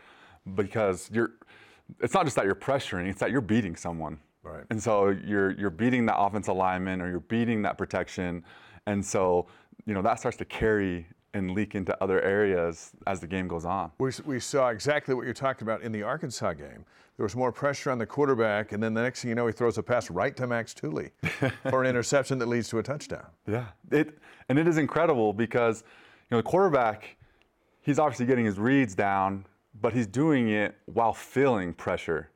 [0.56, 1.32] because you're.
[2.02, 4.20] It's not just that you're pressuring; it's that you're beating someone.
[4.44, 4.64] Right.
[4.70, 8.44] And so you're you're beating that offensive lineman or you're beating that protection,
[8.86, 9.48] and so
[9.86, 13.66] you know that starts to carry and leak into other areas as the game goes
[13.66, 13.92] on.
[14.00, 16.86] We, we saw exactly what you're talking about in the Arkansas game.
[17.18, 19.52] There was more pressure on the quarterback, and then the next thing you know, he
[19.54, 21.12] throws a pass right to Max Tooley
[21.70, 23.26] for an interception that leads to a touchdown.
[23.46, 23.66] Yeah.
[23.92, 25.84] It and it is incredible because
[26.30, 27.18] you know the quarterback,
[27.82, 29.46] he's obviously getting his reads down,
[29.82, 32.30] but he's doing it while feeling pressure.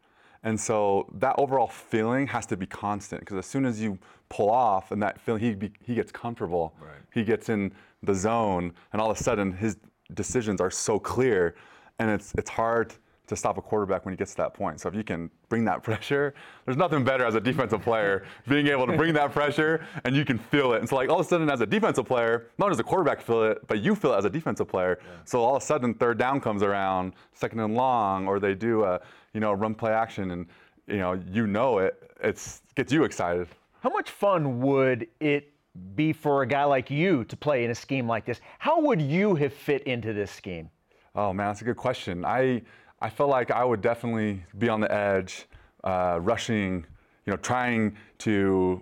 [0.44, 4.52] And so that overall feeling has to be constant because as soon as you pull
[4.52, 7.00] off and that feeling, he, be, he gets comfortable, Right.
[7.14, 7.72] he gets in
[8.04, 9.78] the zone, and all of a sudden his
[10.14, 11.56] decisions are so clear,
[12.00, 12.94] and it's it's hard
[13.26, 14.80] to stop a quarterback when he gets to that point.
[14.82, 16.34] So if you can bring that pressure,
[16.66, 20.26] there's nothing better as a defensive player being able to bring that pressure and you
[20.26, 20.80] can feel it.
[20.80, 22.84] And so like all of a sudden as a defensive player, not only does the
[22.84, 25.00] quarterback feel it, but you feel it as a defensive player.
[25.26, 28.84] So all of a sudden third down comes around, second and long, or they do
[28.84, 29.00] a
[29.34, 30.46] you know run play action, and
[30.88, 32.12] you know you know it.
[32.22, 33.48] It's gets you excited.
[33.82, 35.53] How much fun would it
[35.96, 38.42] be for a guy like you to play in a scheme like this?
[38.60, 40.70] How would you have fit into this scheme?
[41.16, 42.26] Oh man, that's a good question.
[42.26, 42.62] I
[43.02, 45.46] I feel like I would definitely be on the edge,
[45.84, 46.86] uh, rushing,
[47.26, 48.82] you know, trying to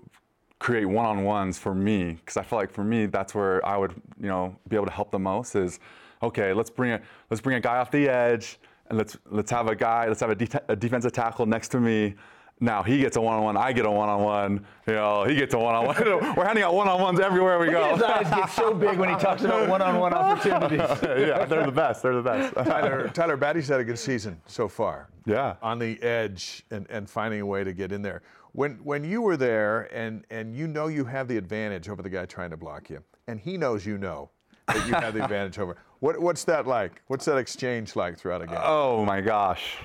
[0.61, 4.27] create one-on-ones for me because I feel like for me that's where I would you
[4.27, 5.79] know be able to help the most is
[6.21, 7.01] okay let's bring a
[7.31, 10.29] let's bring a guy off the edge and let's let's have a guy let's have
[10.29, 12.13] a, de- a defensive tackle next to me
[12.61, 15.95] now he gets a one-on-one I get a one-on-one you know he gets a one-on-one
[16.37, 19.43] we're handing out one-on-ones everywhere we go His eyes get so big when he talks
[19.43, 20.79] about one-on-one opportunities.
[21.03, 24.67] yeah they're the best they're the best Tyler, Tyler Batty's had a good season so
[24.67, 25.09] far.
[25.25, 25.55] Yeah.
[25.61, 28.21] On the edge and, and finding a way to get in there.
[28.53, 32.09] When when you were there and, and you know you have the advantage over the
[32.09, 34.29] guy trying to block you, and he knows you know
[34.67, 35.77] that you have the advantage over.
[35.99, 37.01] What what's that like?
[37.07, 38.57] What's that exchange like throughout a game?
[38.61, 39.77] Oh my gosh.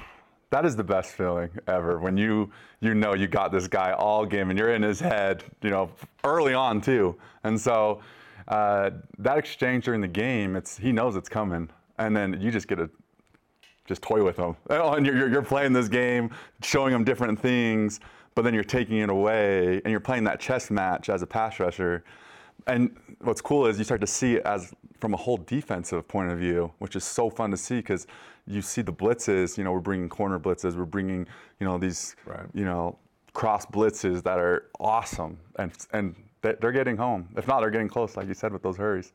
[0.57, 4.25] That is the best feeling ever when you you know you got this guy all
[4.25, 5.91] game and you're in his head, you know,
[6.25, 7.15] early on too.
[7.45, 8.01] And so
[8.49, 8.89] uh,
[9.19, 12.77] that exchange during the game, it's he knows it's coming, and then you just get
[12.77, 12.89] to
[13.85, 14.57] just toy with him.
[14.71, 16.31] And you're, you're- you're playing this game,
[16.63, 18.01] showing him different things,
[18.35, 21.61] but then you're taking it away, and you're playing that chess match as a pass
[21.61, 22.03] rusher.
[22.67, 26.33] And what's cool is you start to see it as from a whole defensive point
[26.33, 28.07] of view, which is so fun to see because
[28.47, 29.59] you see the blitzes.
[29.59, 31.27] You know, we're bringing corner blitzes, we're bringing
[31.61, 32.47] you know these Right.
[32.55, 32.99] you know
[33.33, 37.29] cross blitzes that are awesome, and and they- they're getting home.
[37.37, 39.13] If not, they're getting close, like you said, with those hurries.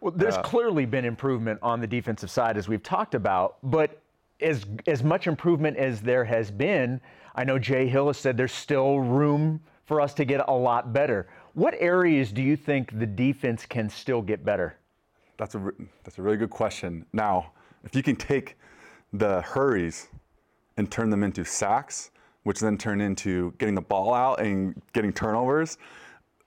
[0.00, 4.00] Well, there's uh, clearly been improvement on the defensive side, as we've talked about, but
[4.40, 7.00] as as much improvement as there has been,
[7.34, 10.92] I know Jay Hill has said there's still room for us to get a lot
[10.92, 11.28] better.
[11.54, 14.76] What areas do you think the defense can still get better?
[15.36, 15.72] That's a
[16.04, 17.04] that's a really good question.
[17.12, 17.52] Now,
[17.84, 18.56] if you can take
[19.12, 20.08] the hurries
[20.76, 22.10] and turn them into sacks,
[22.44, 25.78] which then turn into getting the ball out and getting turnovers,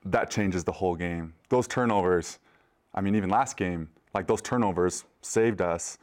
[0.05, 1.33] that changes the whole game.
[1.49, 2.39] Those turnovers,
[2.93, 5.97] I mean, even last game, like those turnovers saved us.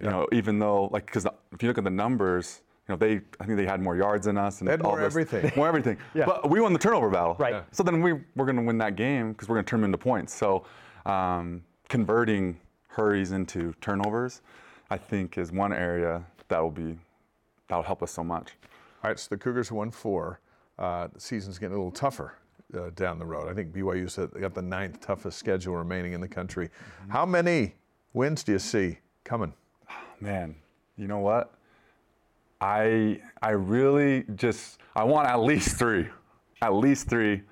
[0.00, 3.20] You know, even though like because if you look at the numbers, you know they
[3.38, 5.52] I think they had more yards than us and They had all more this- everything.
[5.56, 5.98] more everything.
[6.14, 6.24] Yeah.
[6.24, 7.36] But we won the turnover battle.
[7.38, 7.52] Right.
[7.52, 7.62] Yeah.
[7.70, 9.88] So then we we're going to win that game because we're going to turn them
[9.88, 10.34] into points.
[10.34, 10.64] So
[11.06, 14.40] um, converting hurries into turnovers,
[14.90, 16.98] I think, is one area that will be
[17.68, 18.56] that will help us so much.
[19.02, 20.40] All right, so the Cougars won four.
[20.78, 22.34] Uh, the season's getting a little tougher
[22.76, 23.48] uh, down the road.
[23.48, 26.68] I think BYU said they got the ninth toughest schedule remaining in the country.
[26.68, 27.10] Mm-hmm.
[27.10, 27.74] How many
[28.12, 29.54] wins do you see coming?
[30.20, 30.56] Man,
[30.96, 31.54] you know what?
[32.60, 36.08] I I really just I want at least three,
[36.60, 37.42] at least three.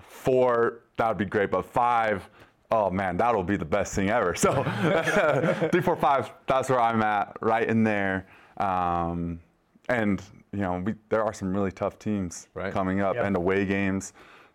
[0.00, 2.28] Four that would be great, but five,
[2.70, 4.34] oh man, that'll be the best thing ever.
[4.34, 4.62] So
[5.70, 8.26] three, four, five, that's where I'm at, right in there.
[8.58, 9.40] Um,
[9.88, 10.20] and
[10.52, 12.72] you know, we, there are some really tough teams Right.
[12.72, 13.24] coming up Yep.
[13.24, 14.12] and away games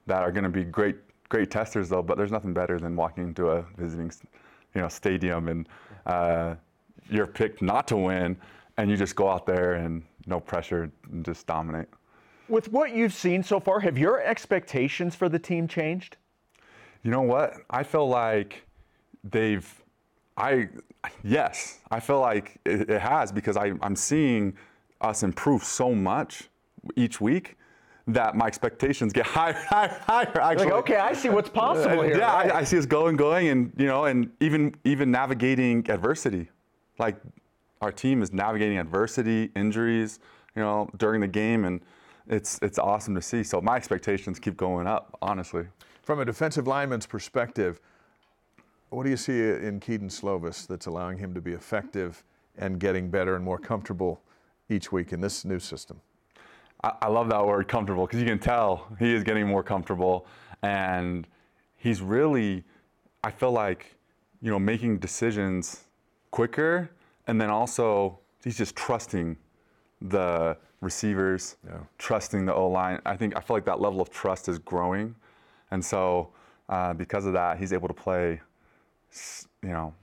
[0.07, 0.97] that are going to be great,
[1.29, 2.01] great testers though.
[2.01, 4.11] But there's nothing better than walking into a visiting,
[4.73, 5.69] you know, stadium and
[6.05, 6.55] uh,
[7.09, 8.37] you're picked not to win,
[8.77, 11.87] and you just go out there and no pressure and just dominate.
[12.47, 16.17] With what you've seen so far, have your expectations for the team changed?
[17.03, 17.53] You know what?
[17.69, 18.65] I feel like
[19.23, 19.67] they've,
[20.37, 20.69] I,
[21.23, 24.55] yes, I feel like it, it has because I, I'm seeing
[25.01, 26.49] us improve so much
[26.95, 27.57] each week
[28.07, 30.41] that my expectations get higher, higher, higher.
[30.41, 30.65] Actually.
[30.65, 32.17] Like, okay, I see what's possible here.
[32.17, 32.51] yeah, right?
[32.51, 36.49] I, I see us going, going, and you know, and even even navigating adversity.
[36.99, 37.17] Like
[37.81, 40.19] our team is navigating adversity, injuries,
[40.55, 41.81] you know, during the game, and
[42.27, 43.43] it's it's awesome to see.
[43.43, 45.65] So my expectations keep going up, honestly.
[46.11, 47.79] From a defensive lineman's perspective,
[48.89, 52.25] what do you see in Keaton Slovis that's allowing him to be effective
[52.57, 54.21] and getting better and more comfortable
[54.67, 56.01] each week in this new system?
[56.83, 60.25] I, I love that word comfortable because you can tell he is getting more comfortable
[60.63, 61.25] and
[61.77, 62.65] he's really
[63.23, 63.95] I feel like
[64.41, 65.85] you know making decisions
[66.31, 66.91] quicker
[67.27, 69.37] and then also he's just trusting
[70.01, 71.77] the receivers, Yeah.
[71.97, 72.99] trusting the O line.
[73.05, 75.15] I think I feel like that level of trust is growing,
[75.71, 76.29] and so
[76.69, 78.39] uh, because of that, he's able to play,
[79.63, 79.93] you know,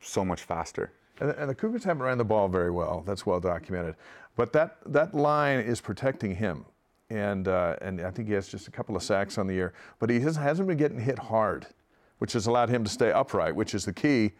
[0.00, 0.92] so much faster.
[1.20, 3.02] And, and the Cougars haven't ran the ball very well.
[3.06, 3.96] That's well documented.
[4.36, 6.64] But that, that line is protecting him.
[7.08, 9.72] And, uh, and I think he has just a couple of sacks on the year.
[9.98, 11.66] But he has, hasn't been getting hit hard,
[12.18, 14.32] which has allowed him to stay upright, which is the key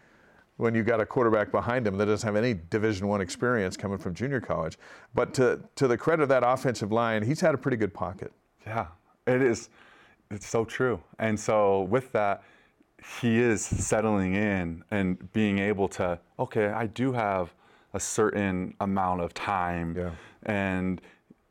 [0.57, 3.99] when you've got a quarterback behind him that doesn't have any Division One experience coming
[3.99, 4.79] from junior college.
[5.15, 8.33] But to, to the credit of that offensive line, he's had a pretty good pocket.
[8.67, 8.87] Yeah,
[9.27, 9.69] it is.
[10.31, 11.01] It's so true.
[11.19, 12.43] And so with that,
[13.21, 17.55] he is settling in and being able to, okay, I do have
[17.95, 19.95] a certain amount of time.
[19.97, 20.11] Yeah.
[20.45, 21.01] And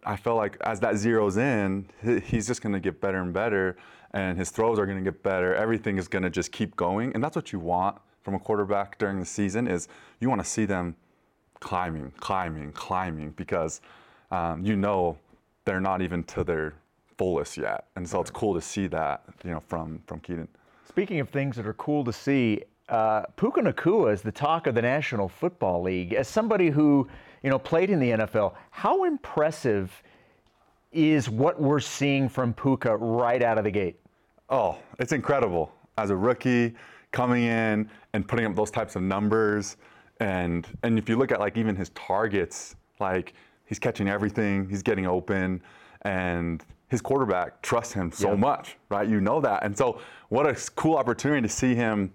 [0.06, 1.88] I feel like as that zeroes in,
[2.26, 3.78] he's just going to get better and better.
[4.12, 5.56] And his throws are going to get better.
[5.56, 7.14] Everything is going to just keep going.
[7.14, 9.88] And that's what you want from a quarterback during the season is
[10.20, 10.96] you want to see them
[11.60, 13.82] climbing, climbing, climbing because
[14.32, 15.18] um, you know
[15.66, 16.74] they're not even to their
[17.18, 20.48] fullest yet, and so it's cool to see that you know from from Keaton.
[20.88, 24.76] Speaking of things that are cool to see, uh, Puka Nacua is the talk of
[24.76, 26.14] the National Football League.
[26.14, 27.08] As somebody who
[27.44, 30.04] you know played in the NFL, how impressive
[30.92, 34.00] is what we're seeing from Puka right out of the gate?
[34.50, 36.76] Oh, it's incredible as a rookie
[37.12, 39.78] coming in and putting up those types of numbers,
[40.20, 43.34] and and if you look at like even his targets, like
[43.66, 45.62] he's catching everything, he's getting open,
[46.04, 48.36] and his quarterback trusts him so Yeah.
[48.36, 49.08] much, right?
[49.08, 52.12] You know that, and so what a cool opportunity to see him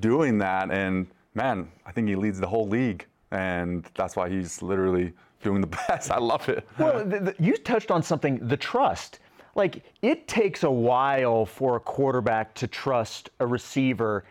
[0.00, 4.62] doing that, and man, I think he leads the whole league, and that's why he's
[4.62, 6.10] literally doing the best.
[6.10, 6.66] I love it.
[6.78, 9.20] Well, the, the, you touched on something the trust.
[9.56, 14.24] Like, it takes a while for a quarterback to trust a receiver.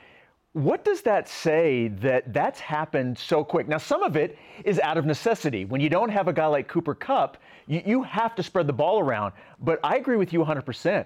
[0.53, 3.67] What does that say that that's happened so quick?
[3.67, 4.35] Now, some of it
[4.65, 5.65] is out of necessity.
[5.65, 8.73] When you don't have a guy like Cooper Kupp, you, you have to spread the
[8.73, 9.33] ball around.
[9.61, 11.05] But I agree with you 100%.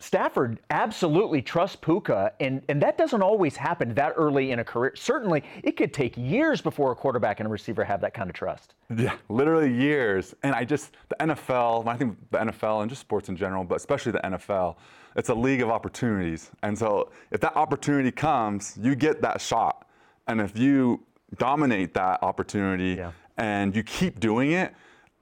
[0.00, 4.92] Stafford absolutely trusts Puka, and, and that doesn't always happen that early in a career.
[4.94, 8.36] Certainly, it could take years before a quarterback and a receiver have that kind of
[8.36, 8.74] trust.
[8.96, 10.36] Yeah, literally years.
[10.44, 13.74] And I just, the NFL, I think the NFL and just sports in general, but
[13.74, 14.76] especially the NFL,
[15.16, 16.52] it's a league of opportunities.
[16.62, 19.88] And so if that opportunity comes, you get that shot.
[20.28, 21.02] And if you
[21.38, 23.10] dominate that opportunity Yeah.
[23.36, 24.72] and you keep doing it,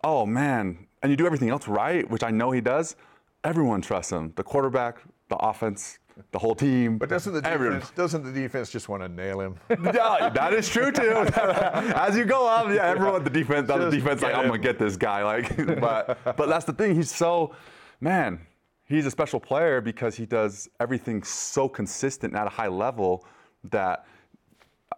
[0.05, 2.95] oh man, and you do everything else right, which I know he does,
[3.47, 4.33] everyone trusts him.
[4.37, 5.99] The quarterback, the offense,
[6.33, 6.99] the whole team.
[6.99, 7.79] But doesn't the everyone.
[7.79, 9.57] defense, doesn't the defense just want to nail him?
[9.71, 11.11] yeah, that is true too.
[11.95, 14.79] As you go up, yeah, everyone the defense, the defense, like get I'm gonna get
[14.79, 15.23] this guy.
[15.23, 16.95] Like, but but that's the thing.
[16.95, 17.55] He's so,
[18.01, 18.41] man,
[18.85, 23.25] he's a special player because he does everything so consistent at a high level
[23.65, 24.07] that,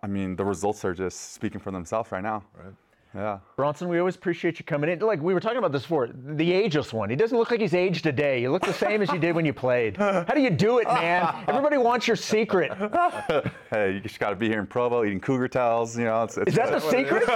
[0.02, 2.44] I mean, the results are just speaking for themselves right now.
[2.56, 2.74] Right.
[3.14, 3.38] Yeah.
[3.56, 4.98] Bronson, we always appreciate you coming in.
[5.00, 7.10] Like we were talking about this before, the ageless one.
[7.10, 8.40] He doesn't look like he's aged a day.
[8.40, 9.96] You look the same as you did when you played.
[9.96, 11.44] How do you do it, man?
[11.48, 12.72] Everybody wants your secret.
[13.70, 15.96] Hey, you just got to be here in Provo eating Cougar Tails.
[15.98, 17.28] You know, it's, it's Is that the secret?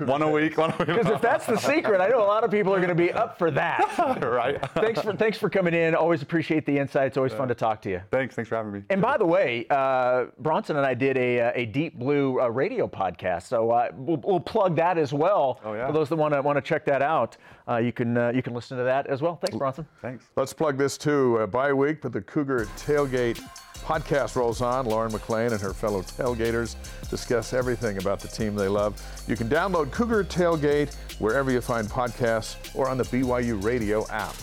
[0.06, 0.88] one a week, one a week.
[0.88, 3.10] Because if that's the secret, I know a lot of people are going to be
[3.10, 3.80] up for that.
[4.22, 4.60] right.
[4.72, 5.94] Thanks for thanks for coming in.
[5.94, 7.06] Always appreciate the insight.
[7.08, 8.02] It's Always fun to talk to you.
[8.10, 8.34] Thanks.
[8.34, 8.82] Thanks for having me.
[8.90, 12.48] And by the way, uh, Bronson and I did a, uh, a Deep Blue uh,
[12.48, 15.60] radio podcast, so uh, we'll, we'll plug that as well.
[15.64, 15.86] Oh, yeah.
[15.86, 17.36] For those that want to want to check that out,
[17.68, 19.36] uh, you can uh, you can listen to that as well.
[19.36, 19.86] Thanks, Bronson.
[20.00, 20.24] Thanks.
[20.36, 21.38] Let's plug this too.
[21.40, 23.40] Uh, bye week, but the Cougar Tailgate
[23.84, 24.86] podcast rolls on.
[24.86, 26.76] Lauren McLean and her fellow tailgaters
[27.10, 29.00] discuss everything about the team they love.
[29.26, 34.34] You can download Cougar Tailgate wherever you find podcasts or on the BYU Radio app.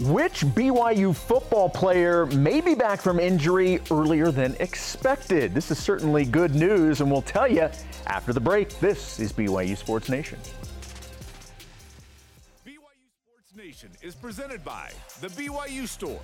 [0.00, 5.52] Which BYU football player may be back from injury earlier than expected?
[5.54, 7.68] This is certainly good news, and we'll tell you
[8.10, 8.68] after the break.
[8.80, 10.38] This is BYU Sports Nation.
[12.66, 12.74] BYU
[13.22, 16.20] Sports Nation is presented by The BYU Store,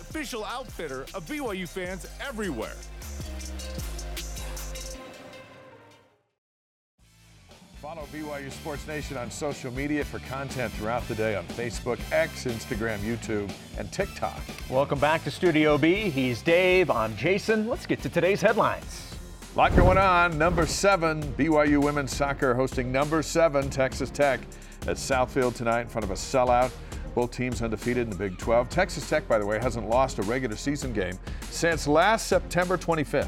[0.00, 2.74] official outfitter of BYU fans everywhere.
[7.80, 12.46] Follow BYU Sports Nation on social media for content throughout the day on Facebook, X,
[12.46, 13.48] Instagram, YouTube,
[13.78, 14.40] and TikTok.
[14.68, 16.10] Welcome back to Studio B.
[16.10, 16.90] He's Dave.
[16.90, 17.68] I'm Jason.
[17.68, 19.07] Let's get to today's headlines.
[19.58, 20.38] Lot going on.
[20.38, 24.38] Number seven, BYU women's soccer hosting number seven Texas Tech
[24.82, 26.70] at Southfield tonight in front of a sellout.
[27.16, 28.68] Both teams undefeated in the Big 12.
[28.68, 31.18] Texas Tech, by the way, hasn't lost a regular season game
[31.50, 33.26] since last September 25th.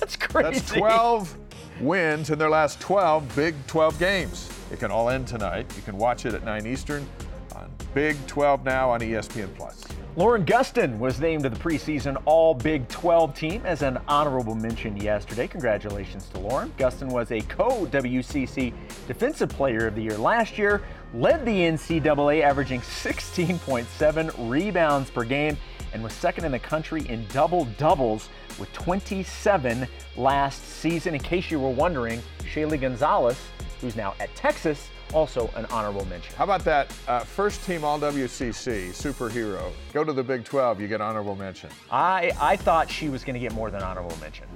[0.00, 0.58] That's crazy.
[0.58, 1.38] That's 12
[1.80, 4.50] wins in their last 12 Big 12 games.
[4.72, 5.72] It can all end tonight.
[5.76, 7.08] You can watch it at 9 Eastern
[7.54, 9.84] on Big 12 now on ESPN Plus.
[10.18, 14.96] Lauren Gustin was named to the preseason All Big 12 team as an honorable mention
[14.96, 15.46] yesterday.
[15.46, 16.72] Congratulations to Lauren.
[16.78, 18.72] Gustin was a co WCC
[19.06, 25.54] Defensive Player of the Year last year, led the NCAA, averaging 16.7 rebounds per game,
[25.92, 31.14] and was second in the country in double doubles with 27 last season.
[31.14, 33.36] In case you were wondering, Shaylee Gonzalez,
[33.82, 36.34] who's now at Texas, also an honorable mention.
[36.36, 39.72] How about that uh, first team All WCC superhero?
[39.92, 41.70] Go to the Big 12, you get honorable mention.
[41.90, 44.46] I, I thought she was going to get more than honorable mention.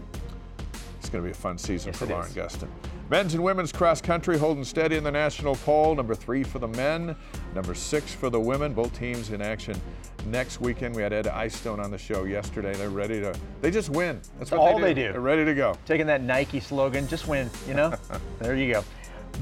[0.98, 2.34] It's going to be a fun season Yes, for Lauren is.
[2.34, 2.68] Gustin.
[3.08, 5.96] Men's and women's cross country holding steady in the national poll.
[5.96, 7.16] Number three for the men,
[7.56, 8.72] number six for the women.
[8.72, 9.80] Both teams in action
[10.26, 10.94] next weekend.
[10.94, 12.72] We had Ed Eyestone on the show yesterday.
[12.74, 13.34] They're ready to.
[13.62, 14.20] They just win.
[14.38, 15.06] That's what all they they do.
[15.08, 15.12] do.
[15.12, 15.74] They're ready to go.
[15.86, 17.92] taking that Nike slogan, just win, you know?
[18.38, 18.84] there you go.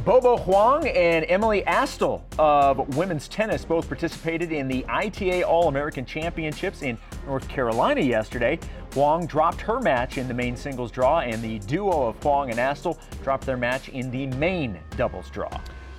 [0.05, 6.07] Bobo Huang and Emily Astle of women's tennis both participated in the ITA All American
[6.07, 8.61] Championships in North Carolina yesterday.
[8.95, 12.59] Huang dropped her match in the main singles draw, and the duo of Huang and
[12.59, 15.51] Astle dropped their match in the main doubles draw.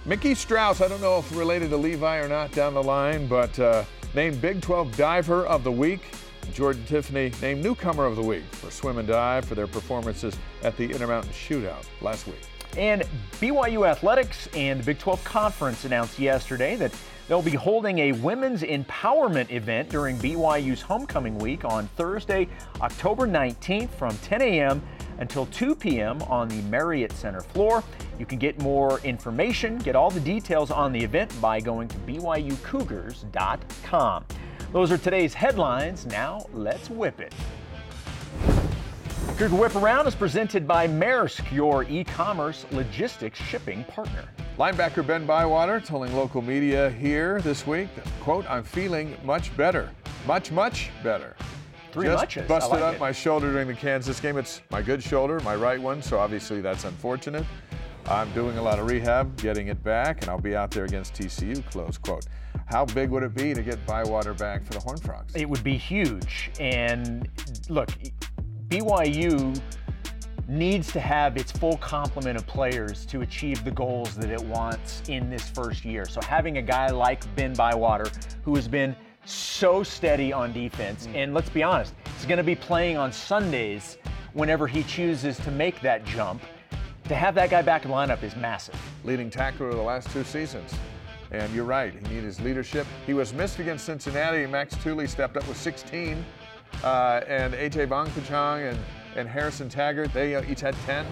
[0.06, 3.60] Mickey Strauss, I don't know if related to Levi or not down the line, but
[3.60, 3.84] uh,
[4.16, 6.02] named Big 12 Diver of the Week.
[6.54, 10.78] Jordan Tiffany named Newcomer of the Week for swim and dive for their performances at
[10.78, 12.42] the Intermountain Shootout last week.
[12.78, 13.04] And
[13.40, 16.94] BYU Athletics and the Big 12 Conference announced yesterday that
[17.28, 22.48] they'll be holding a women's empowerment event during BYU's homecoming week on Thursday,
[22.82, 24.82] October 19th from 10 a.m.
[25.18, 26.22] until 2 p.m.
[26.24, 27.84] on the Marriott Center floor.
[28.20, 31.98] You can get more information, get all the details on the event by going to
[32.00, 34.26] BYUCougars.com.
[34.72, 36.06] Those are today's headlines.
[36.06, 37.34] Now let's whip it.
[39.38, 44.26] Cougar Whip Around is presented by Maersk, your e-commerce logistics shipping partner.
[44.58, 47.88] Linebacker Ben Bywater telling local media here this week,
[48.20, 49.90] quote, I'm feeling much better.
[50.28, 51.36] Much, much better.
[51.94, 52.44] Three Just muches.
[52.44, 53.00] I busted like up it.
[53.00, 54.38] my shoulder during the Kansas game.
[54.38, 57.46] It's my good shoulder, my right one, so obviously that's unfortunate.
[58.08, 61.14] I'm doing a lot of rehab, getting it back, and I'll be out there against
[61.14, 62.26] TCU, close quote.
[62.66, 65.36] How big would it be to get Bywater back for the Horned Frogs?
[65.36, 66.52] It would be huge.
[66.60, 67.30] And
[67.70, 67.90] look,
[68.70, 69.60] BYU
[70.48, 75.02] needs to have its full complement of players to achieve the goals that it wants
[75.10, 76.06] in this first year.
[76.06, 78.12] So having a guy like Ben Bywater,
[78.44, 78.96] who has been
[79.26, 81.16] so steady on defense, mm.
[81.16, 83.98] and let's be honest, he's going to be playing on Sundays
[84.34, 86.42] whenever he chooses to make that jump.
[87.08, 88.80] to have that guy back in the lineup is massive.
[89.04, 90.72] Leading tackler of the last two seasons.
[91.32, 92.86] And you're right, he needed his leadership.
[93.08, 94.46] He was missed against Cincinnati.
[94.46, 96.24] Max Tooley stepped up with 16.
[96.84, 98.80] Uh, and AJ Vongphachanh and,
[99.16, 101.06] and Harrison Taggart, they uh, each had 10.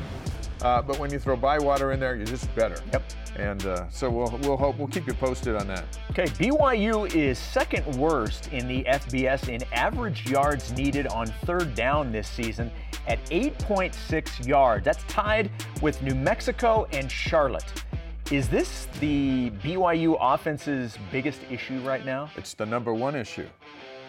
[0.62, 2.82] Uh, but when you throw Bywater in there, you're just better.
[2.92, 3.04] Yep.
[3.36, 5.86] And uh, so we'll, we'll hope we'll keep you posted on that.
[6.10, 12.12] Okay, BYU is second worst in the FBS in average yards needed on third down
[12.12, 12.72] this season
[13.08, 14.84] at 8.6 yards.
[14.84, 15.52] That's tied
[15.82, 17.72] with New Mexico and Charlotte.
[18.32, 22.30] Is this the BYU offense's biggest issue right now?
[22.36, 23.48] It's the number one issue.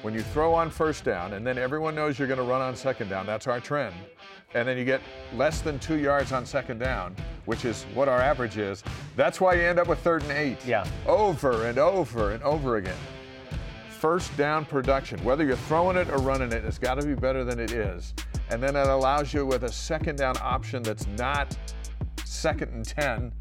[0.02, 2.76] When you throw on first down, and then everyone knows you're going to run on
[2.76, 3.94] second down, that's our trend.
[4.54, 5.00] And then you get
[5.34, 8.84] less than two yards on second down, which is what our average is.
[9.16, 10.64] That's why you end up with third and eight.
[10.64, 10.86] Yeah.
[11.06, 12.96] Over and over and over again.
[13.90, 17.42] First down production, whether you're throwing it or running it, it's got to be better
[17.42, 18.14] than it is.
[18.50, 21.54] And then it allows you with a second down option that's not
[22.24, 23.32] second and 10.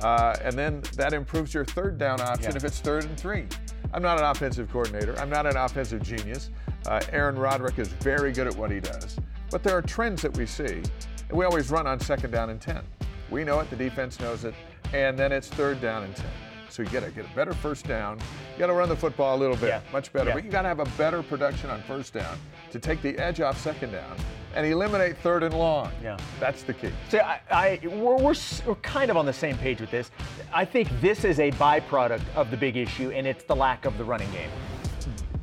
[0.00, 2.56] Uh, and then that improves your third down option Yeah.
[2.56, 3.46] if it's third and three.
[3.92, 5.18] I'm not an offensive coordinator.
[5.18, 6.50] I'm not an offensive genius.
[6.86, 9.16] Uh, Aaron Roderick is very good at what he does.
[9.50, 10.82] But there are trends that we see,
[11.28, 12.82] and we always run on second down and 10.
[13.30, 14.54] We know it, the defense knows it,
[14.92, 16.26] and then it's third down and 10.
[16.70, 18.18] So you got to get a better first down.
[18.52, 19.80] You got to run the football a little bit, Yeah.
[19.90, 20.28] much better.
[20.28, 20.34] Yeah.
[20.34, 22.36] But you got to have a better production on first down
[22.70, 24.16] to take the edge off second down
[24.58, 25.92] and eliminate third and long.
[26.02, 26.16] Yeah.
[26.40, 26.90] That's the key.
[27.10, 28.34] See, I, I we're, we're,
[28.66, 30.10] we're kind of on the same page with this.
[30.52, 33.96] I think this is a byproduct of the big issue, and it's the lack of
[33.98, 34.50] the running game.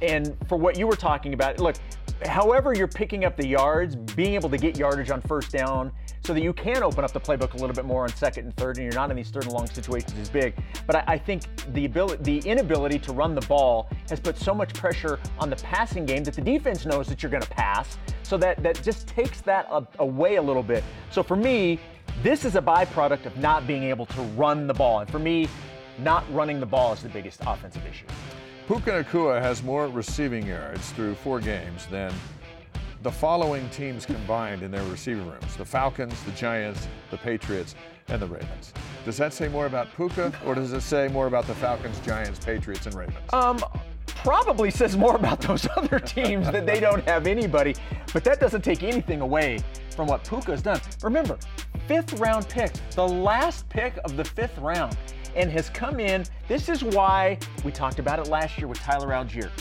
[0.02, 1.78] And for what you were talking about, look,
[2.24, 5.92] however you're picking up the yards, being able to get yardage on first down
[6.24, 8.58] so that you can open up the playbook a little bit more on second and
[8.58, 10.56] third, and you're not in these third and long situations is big.
[10.88, 11.44] But I, I think
[11.74, 15.56] the ability, the inability to run the ball has put so much pressure on the
[15.58, 19.08] passing game that the defense knows that you're going to pass, so that that just
[19.08, 19.68] takes that
[20.00, 20.84] away a little bit.
[21.12, 21.80] So for me,
[22.24, 25.48] this is a byproduct of not being able to run the ball, and for me,
[26.00, 28.08] not running the ball is the biggest offensive issue.
[28.68, 32.12] Puka Nacua has more receiving yards through four games than
[33.04, 37.76] the following teams combined in their receiving rooms the Falcons, the Giants, the Patriots,
[38.08, 38.74] and the Ravens.
[39.04, 42.44] Does that say more about Puka, or does it say more about the Falcons, Giants,
[42.44, 43.20] Patriots, and Ravens?
[43.34, 43.60] Um,
[44.08, 47.76] probably says more about those other teams that they don't have anybody,
[48.14, 49.60] but that doesn't take anything away
[49.92, 50.82] from what Puka's done.
[51.04, 51.38] Remember,
[51.88, 54.98] fifth round pick, the last pick of the fifth round,
[55.36, 56.26] and has come in.
[56.48, 59.52] This is why we talked about it last year with Tyler Allgeier.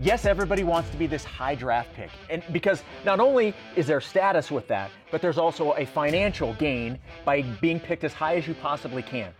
[0.00, 2.10] Yes, everybody wants to be this high draft pick.
[2.28, 6.98] And because not only is there status with that, but there's also a financial gain
[7.24, 9.32] by being picked as high as you possibly can.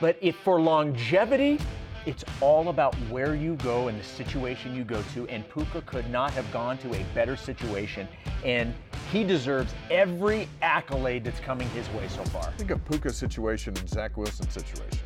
[0.00, 1.58] But if for longevity,
[2.04, 6.10] it's all about where you go and the situation you go to, and Puka could
[6.10, 8.08] not have gone to a better situation,
[8.44, 8.74] and
[9.12, 12.52] he deserves every accolade that's coming his way so far.
[12.58, 14.98] Think of Puka's situation and Zach Wilson's situation.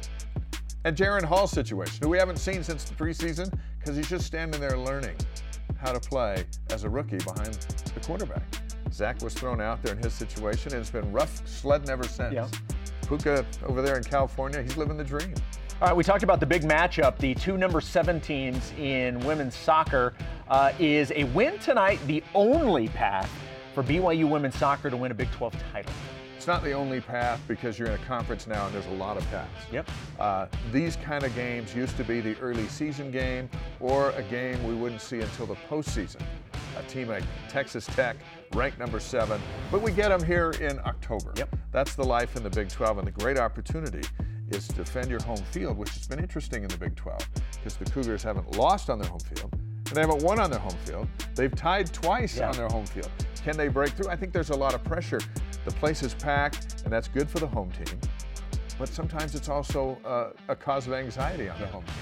[0.86, 4.60] And Jaren Hall's situation, who we haven't seen since the preseason because he's just standing
[4.60, 5.16] there learning
[5.78, 7.54] how to play as a rookie behind
[7.92, 8.44] the quarterback.
[8.92, 12.34] Zach was thrown out there in his situation, and it's been rough sledding ever since.
[12.34, 12.46] Yeah.
[13.08, 15.34] Puka over there in California, he's living the dream.
[15.82, 17.18] All right, we talked about the big matchup.
[17.18, 20.14] The two number seven teams in women's soccer
[20.48, 23.28] uh, is a win tonight the only path
[23.74, 25.92] for BYU women's soccer to win a Big 12 title.
[26.46, 29.16] It's not the only path because you're in a conference now and there's a lot
[29.16, 29.50] of paths.
[29.72, 29.90] Yep.
[30.20, 34.62] Uh, these kind of games used to be the early season game or a game
[34.62, 36.22] we wouldn't see until the postseason.
[36.78, 38.14] A team like Texas Tech,
[38.54, 39.40] ranked number seven,
[39.72, 41.32] but we get them here in October.
[41.36, 41.56] Yep.
[41.72, 44.06] That's the life in the Big 12, and the great opportunity
[44.50, 47.74] is to defend your home field, which has been interesting in the Big 12 because
[47.74, 49.52] the Cougars haven't lost on their home field
[49.94, 51.08] they haven't won on their home field.
[51.34, 52.48] They've tied twice Yeah.
[52.48, 53.10] on their home field.
[53.42, 54.08] Can they break through?
[54.10, 55.20] I think there's a lot of pressure.
[55.64, 57.98] The place is packed, and that's good for the home team.
[58.78, 61.94] But sometimes it's also uh, a cause of anxiety on the home team.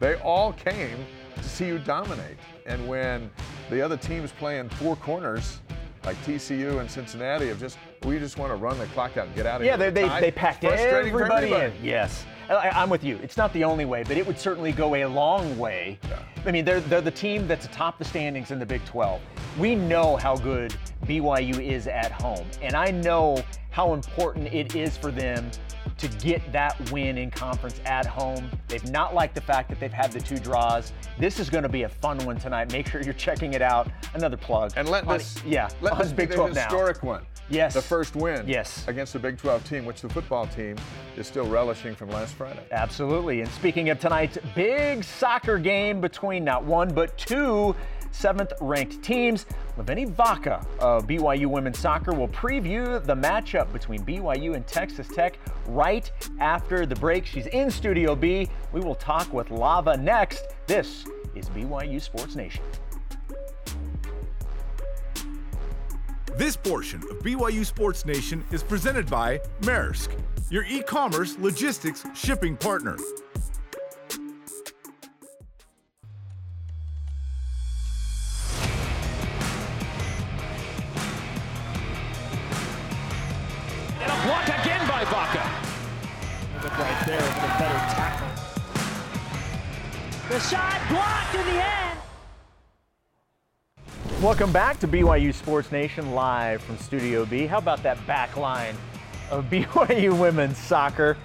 [0.00, 0.96] They all came
[1.36, 2.36] to see you dominate.
[2.66, 3.30] And when
[3.70, 5.58] the other team's playing four corners,
[6.04, 9.34] like TCU and Cincinnati, have just, we just want to run the clock out and
[9.36, 9.90] get out of Yeah, here.
[9.90, 11.72] they, they, they packed for everybody in.
[11.82, 12.24] Yes.
[12.48, 13.18] I, I'm with you.
[13.22, 15.98] It's not the only way, but it would certainly go a long way.
[16.44, 19.20] I mean, they're, they're the team that's atop the standings in the Big 12.
[19.58, 20.74] We know how good
[21.06, 25.50] BYU is at home, and I know how important it is for them
[25.98, 28.50] to get that win in conference at home.
[28.68, 30.92] They've not liked the fact that they've had the two draws.
[31.18, 32.70] This is going to be a fun one tonight.
[32.72, 33.88] Make sure you're checking it out.
[34.14, 34.72] Another plug.
[34.76, 36.62] And let on- this, yeah, let this be Big the 12 now.
[36.64, 37.24] historic one.
[37.48, 37.74] Yes.
[37.74, 38.46] The first win.
[38.48, 38.84] Yes.
[38.88, 40.76] Against the Big 12 team, which the football team
[41.16, 42.66] is still relishing from last Friday.
[42.72, 43.40] Absolutely.
[43.40, 47.74] And speaking of tonight's big soccer game between not one but two
[48.10, 54.04] seventh ranked teams, Laveni Vaka uh, of BYU women's soccer will preview the matchup between
[54.04, 56.10] BYU and Texas Tech right
[56.40, 57.26] after the break.
[57.26, 58.48] She's in Studio B.
[58.72, 60.46] We will talk with Lava next.
[60.66, 61.04] This
[61.34, 62.62] is BYU Sports Nation.
[66.36, 70.10] This portion of BYU Sports Nation is presented by Maersk,
[70.50, 72.96] your e commerce logistics shipping partner.
[90.28, 92.00] The shot blocked in the end.
[94.20, 97.46] Welcome back to BYU Sports Nation live from Studio B.
[97.46, 98.74] How about that back line
[99.30, 101.16] of BYU women's soccer?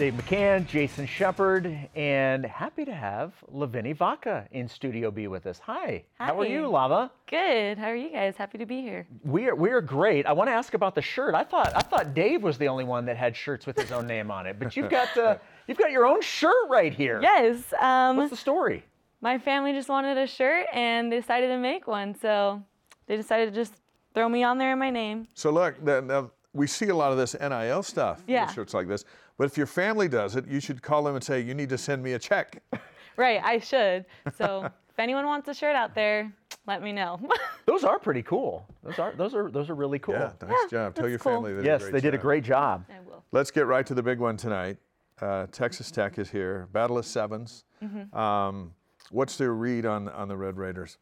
[0.00, 5.58] Dave McCann, Jason Shepard, and happy to have Laveni Vaka in Studio B with us.
[5.58, 6.04] Hi.
[6.14, 7.10] How are you, Lava?
[7.26, 7.76] Good.
[7.76, 8.34] How are you guys?
[8.34, 9.06] Happy to be here.
[9.24, 10.24] We are we are great.
[10.24, 11.34] I want to ask about the shirt.
[11.34, 14.06] I thought I thought Dave was the only one that had shirts with his own
[14.06, 15.36] name on it, but you've got uh,
[15.70, 17.20] you've got your own shirt right here.
[17.22, 17.72] Yes.
[17.80, 18.84] Um, What's the story?
[19.22, 22.62] my family just wanted a shirt and they decided to make one, so
[23.06, 23.74] they decided to just
[24.14, 25.28] throw me on there in my name.
[25.34, 28.18] So look, the, now, we see a lot of this NIL stuff.
[28.18, 28.50] with Yeah.
[28.52, 29.04] Shirts like this.
[29.38, 31.78] But if your family does it, you should call them and say, you need to
[31.78, 32.62] send me a check.
[33.16, 33.40] Right.
[33.44, 34.06] I should.
[34.38, 36.32] So if anyone wants a shirt out there,
[36.66, 37.20] let me know.
[37.66, 38.66] Those are pretty cool.
[38.82, 40.14] Those are those are those are really cool.
[40.14, 40.94] Yeah, nice job.
[40.94, 41.32] Tell your cool.
[41.34, 42.84] family they Yes, did a great they did a great job.
[42.88, 43.22] I will.
[43.30, 44.78] Let's get right to the big one tonight.
[45.20, 46.68] Uh, Texas Tech is here.
[46.72, 48.16] Battle of 7s Mm-hmm.
[48.16, 48.74] Um,
[49.10, 50.98] what's their read on on the Red Raiders?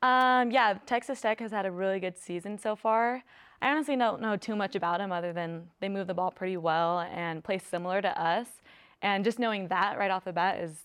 [0.00, 3.22] Um, yeah, Texas Tech has had a really good season so far.
[3.60, 6.56] I honestly don't know too much about them other than they move the ball pretty
[6.56, 8.46] well and play similar to us.
[9.02, 10.84] And just knowing that right off the bat is,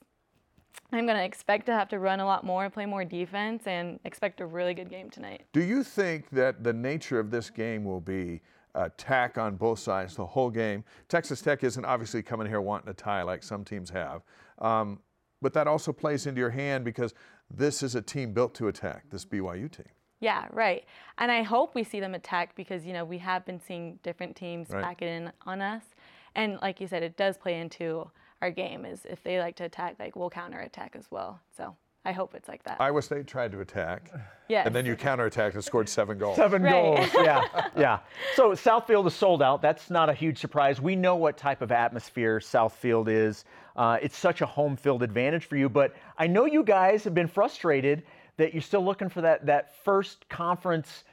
[0.91, 3.99] I'm going to expect to have to run a lot more, play more defense, and
[4.05, 5.43] expect a really good game tonight.
[5.53, 8.41] Do you think that the nature of this game will be
[8.75, 10.83] attack on both sides the whole game?
[11.07, 14.23] Texas Tech isn't obviously coming here wanting a tie like some teams have,
[14.59, 14.99] um,
[15.41, 17.13] but that also plays into your hand because
[17.49, 19.05] this is a team built to attack.
[19.09, 19.85] This BYU team.
[20.19, 20.85] Yeah, right.
[21.17, 24.37] And I hope we see them attack because, you know, we have been seeing different
[24.37, 24.81] teams Right.
[24.81, 25.83] pack it in on us.
[26.33, 28.09] And like you said, it does play into
[28.41, 31.41] our game is if they like to attack, like we'll counter attack as well.
[31.57, 32.81] So I hope it's like that.
[32.81, 34.11] Iowa State tried to attack,
[34.49, 34.65] yes.
[34.67, 36.35] and then you counterattacked and scored seven goals.
[36.35, 36.71] Seven Right.
[36.71, 37.07] goals.
[37.13, 37.45] Yeah,
[37.77, 37.99] yeah.
[38.35, 39.61] So Southfield is sold out.
[39.61, 40.81] That's not a huge surprise.
[40.81, 43.45] We know what type of atmosphere Southfield is.
[43.77, 45.69] Uh, it's such a home field advantage for you.
[45.69, 48.03] But I know you guys have been frustrated
[48.37, 51.05] that you're still looking for that that first conference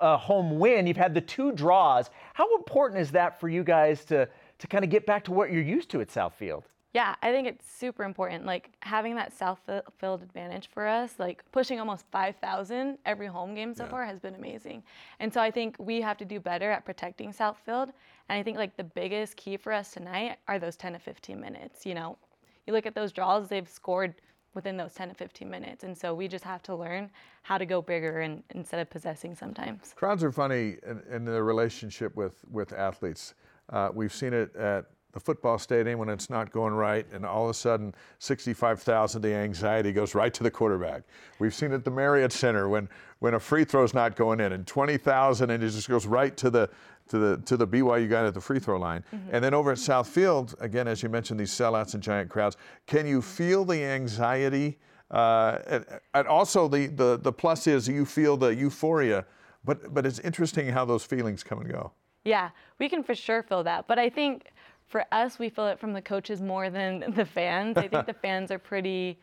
[0.00, 0.86] uh, home win.
[0.86, 2.08] You've had the two draws.
[2.32, 4.26] How important is that for you guys to
[4.58, 6.62] to kind of get back to what you're used to at Southfield?
[6.92, 8.44] Yeah, I think it's super important.
[8.46, 13.54] Like having that south fi- field advantage for us, like pushing almost 5,000 every home
[13.54, 14.82] game so far has been amazing.
[15.20, 17.90] And so I think we have to do better at protecting Southfield.
[18.28, 21.40] And I think like the biggest key for us tonight are those 10 to 15
[21.40, 21.86] minutes.
[21.86, 22.18] You know,
[22.66, 24.14] you look at those draws, they've scored
[24.54, 25.84] within those 10 to 15 minutes.
[25.84, 27.08] And so we just have to learn
[27.42, 29.92] how to go bigger and instead of possessing sometimes.
[29.94, 33.34] Crowds are funny in, in their relationship with, with athletes.
[33.72, 37.44] Uh, we've seen it at the football stadium when it's not going right, and all
[37.44, 41.02] of a sudden, 65,000, the anxiety goes right to the quarterback.
[41.38, 42.88] We've seen it at the Marriott Center when,
[43.18, 46.50] when a free throw's not going in, and 20,000, and it just goes right to
[46.50, 46.70] the
[47.08, 49.02] to the to the BYU guy at the free throw line.
[49.32, 52.56] And then over at South Field, again, as you mentioned, these sellouts and giant crowds.
[52.86, 54.78] Can you feel the anxiety?
[55.10, 55.84] Uh, and,
[56.14, 59.26] and also the, the the plus is you feel the euphoria,
[59.64, 61.90] but but it's interesting how those feelings come and go.
[62.24, 63.88] Yeah, we can for sure feel that.
[63.88, 64.50] But I think
[64.90, 67.78] for us, we feel it from the coaches more than the fans.
[67.78, 69.18] I think the fans are pretty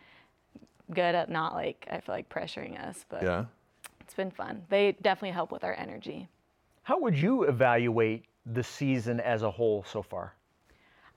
[0.94, 3.46] good at not like, I feel like pressuring us, but Yeah.
[4.00, 4.64] it's been fun.
[4.70, 6.30] They definitely help with our energy.
[6.84, 10.34] How would you evaluate the season as a whole so far?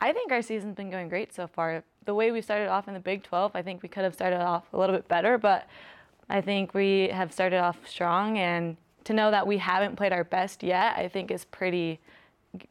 [0.00, 1.84] I think our season's been going great so far.
[2.06, 4.40] The way we started off in the Big 12, I think we could have started
[4.40, 5.68] off a little bit better, but
[6.28, 8.38] I think we have started off strong.
[8.38, 12.00] And to know that we haven't played our best yet, I think is pretty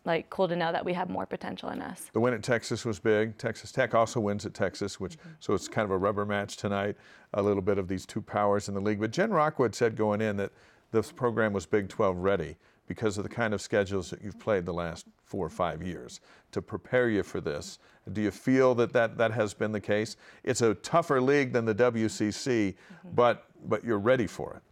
[0.04, 2.10] like cool to know that we have more potential in us.
[2.12, 3.38] The win at Texas was big.
[3.38, 5.30] Texas Tech also wins at Texas, which mm-hmm.
[5.40, 6.98] so it's kind of a rubber match tonight.
[7.34, 9.00] A little bit of these two powers in the league.
[9.00, 10.52] But Jen Rockwood said going in that
[10.92, 12.58] this program was Big 12 ready
[12.88, 16.22] because of the kind of schedules that you've played the last four or five years
[16.52, 17.78] to prepare you for this.
[18.12, 20.18] Do you feel that that, that has been the case?
[20.44, 23.10] It's a tougher league than the WCC, mm-hmm.
[23.14, 24.64] but but you're ready for it.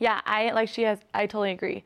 [0.00, 0.98] Yeah, I like she has.
[1.14, 1.84] I totally agree.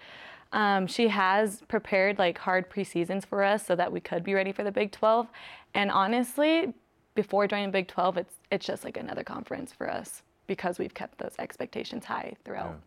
[0.53, 4.53] Um, she has prepared like hard preseasons for us so that we could be ready
[4.53, 5.27] for the Big 12.
[5.75, 6.73] And honestly,
[7.15, 11.19] before joining Big 12, it's it's just like another conference for us because we've kept
[11.19, 12.81] those expectations high throughout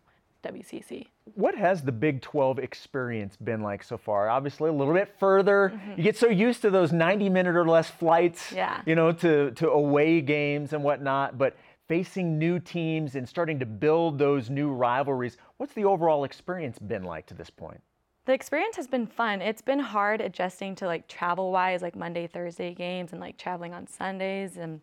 [0.44, 1.06] WCC.
[1.34, 4.28] What has the Big 12 experience been like so far?
[4.30, 5.78] Obviously, a little bit further.
[5.96, 8.80] You get so used to those 90 minute or less flights, Yeah.
[8.86, 11.36] you know, to, to away games and whatnot.
[11.36, 11.56] But
[11.88, 17.02] facing new teams and starting to build those new rivalries, what's the overall experience been
[17.02, 17.80] like to this point?
[18.26, 19.40] The experience has been fun.
[19.40, 23.72] It's been hard adjusting to like travel wise, like Monday, Thursday games and like traveling
[23.72, 24.80] on Sundays and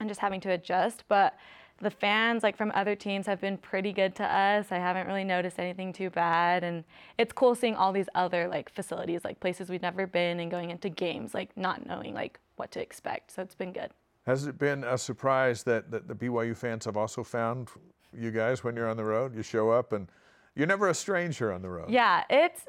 [0.00, 1.04] and just having to adjust.
[1.06, 1.36] But
[1.80, 4.72] the fans like from other teams have been pretty good to us.
[4.72, 6.82] I haven't really noticed anything too bad and
[7.16, 10.70] it's cool seeing all these other like facilities, like places we've never been and going
[10.70, 13.30] into games like not knowing like what to expect.
[13.30, 13.90] So it's been good.
[14.26, 17.68] Has it been a surprise that, that the BYU fans have also found
[18.12, 19.34] you guys when you're on the road?
[19.34, 20.08] You show up and
[20.54, 21.90] you're never a stranger on the road.
[21.90, 22.62] Yeah, it's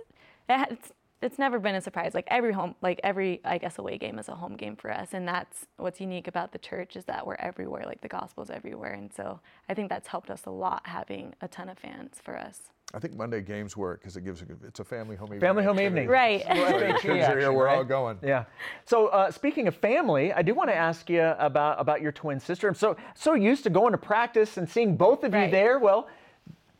[0.49, 0.91] it's
[1.21, 2.13] it's never been a surprise.
[2.13, 5.09] Like every home, like every I guess away game is a home game for us,
[5.13, 7.83] and that's what's unique about the church is that we're everywhere.
[7.85, 9.39] Like the gospel's everywhere, and so
[9.69, 12.63] I think that's helped us a lot having a ton of fans for us.
[12.95, 15.41] I think Monday games work because it gives a, it's a family home evening.
[15.41, 16.07] Family home evening.
[16.07, 16.41] Right.
[16.47, 17.87] So kids are here, we're all right?
[17.87, 18.17] going.
[18.23, 18.45] Yeah.
[18.85, 22.39] So uh, speaking of family, I do want to ask you about about your twin
[22.39, 22.69] sister.
[22.69, 25.77] I'm so so used to going to practice and seeing both of you there.
[25.77, 26.07] Well,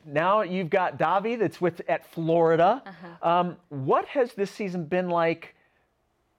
[0.05, 2.82] now you've got Davi that's with at Florida.
[2.86, 3.30] Uh-huh.
[3.30, 5.53] Um, what has this season been like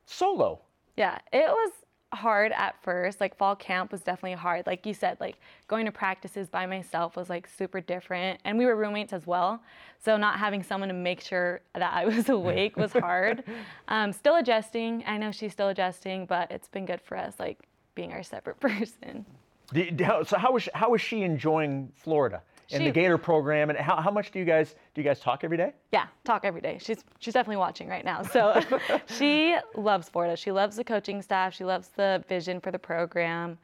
[0.07, 0.63] solo?
[0.97, 1.73] Yeah, it was
[2.17, 3.21] hard at first.
[3.21, 4.67] Like fall camp was definitely hard.
[4.67, 5.37] Like you said, like
[5.69, 8.41] going to practices by myself was like super different.
[8.45, 9.63] And we were roommates as well.
[10.05, 13.45] So not having someone to make sure that I was awake was hard.
[13.89, 15.05] um, still adjusting.
[15.07, 17.59] I know she's still adjusting, but it's been good for us, like
[17.95, 19.25] being our separate person.
[19.73, 22.43] Do you- how- So how she, how is she enjoying Florida
[22.73, 23.71] and the Gator program?
[23.71, 25.73] And how, how much do you guys do you guys talk every day?
[25.93, 26.79] Yeah, talk every day.
[26.81, 28.23] She's she's definitely watching right now.
[28.23, 28.61] So
[29.07, 30.37] she loves Florida.
[30.37, 31.55] She loves the coaching staff.
[31.55, 33.59] She loves the vision for the program.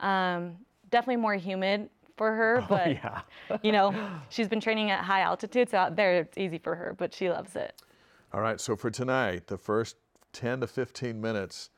[0.00, 0.56] Um,
[0.90, 3.20] definitely more humid for her, but yeah.
[3.62, 3.94] you know,
[4.28, 7.30] she's been training at high altitude, so out there it's easy for her, but she
[7.30, 7.82] loves it.
[8.32, 9.96] All right, so for tonight, the first
[10.32, 11.70] 10 to 15 minutes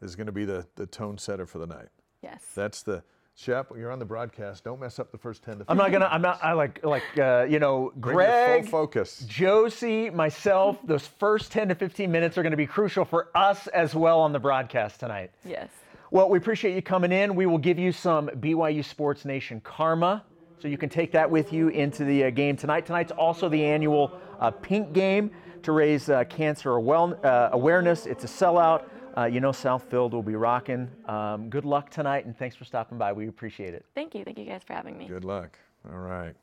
[0.00, 1.88] is going to be the, the tone setter for the night.
[2.22, 2.44] Yes.
[2.54, 3.02] That's the,
[3.36, 4.62] Shep, you're on the broadcast.
[4.62, 6.06] Don't mess up the first 10 to 15 I'm not gonna.
[6.10, 6.38] I'm not.
[6.42, 8.62] I like like uh, you know Bring your Greg.
[8.62, 9.24] full focus.
[9.26, 13.66] Josie, myself, those first 10 to 15 minutes are going to be crucial for us
[13.68, 15.30] as well on the broadcast tonight.
[15.44, 15.68] yes.
[16.10, 17.34] Well, we appreciate you coming in.
[17.34, 20.22] We will give you some BYU Sports Nation karma,
[20.60, 22.86] so you can take that with you into the uh, game tonight.
[22.86, 25.32] Tonight's also the annual uh, Pink Game
[25.64, 28.06] to raise uh, cancer awel- uh, awareness.
[28.06, 28.84] It's a sellout.
[29.16, 30.88] Uh, you know, Southfield will be rocking.
[31.06, 33.12] Um, good luck tonight, and thanks for stopping by.
[33.12, 33.84] We appreciate it.
[33.94, 34.24] Thank you.
[34.24, 35.06] Thank you guys for having me.
[35.06, 35.58] Good luck.
[35.92, 36.34] All right.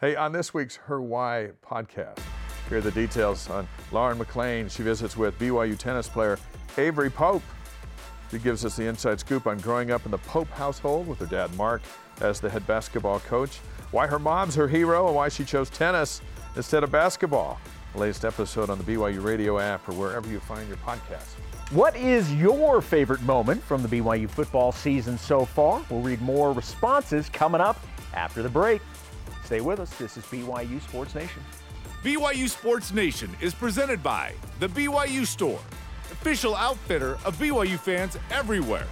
[0.00, 2.18] Hey, on this week's Her Why podcast,
[2.68, 4.68] here are the details on Lauren McLean.
[4.68, 6.38] She visits with BYU tennis player
[6.78, 7.42] Avery Pope.
[8.30, 11.26] She gives us the inside scoop on growing up in the Pope household with her
[11.26, 11.82] dad Mark
[12.20, 13.58] as the head basketball coach,
[13.90, 16.22] why her mom's her hero, and why she chose tennis
[16.56, 17.60] instead of basketball.
[17.92, 21.34] The latest episode on the BYU radio app or wherever you find your podcasts.
[21.72, 25.82] What is your favorite moment from the BYU football season so far?
[25.88, 27.80] We'll read more responses coming up
[28.12, 28.82] after the break.
[29.46, 29.90] Stay with us.
[29.96, 31.42] This is BYU Sports Nation.
[32.04, 35.60] BYU Sports Nation is presented by The BYU Store,
[36.10, 38.86] official outfitter of BYU fans everywhere.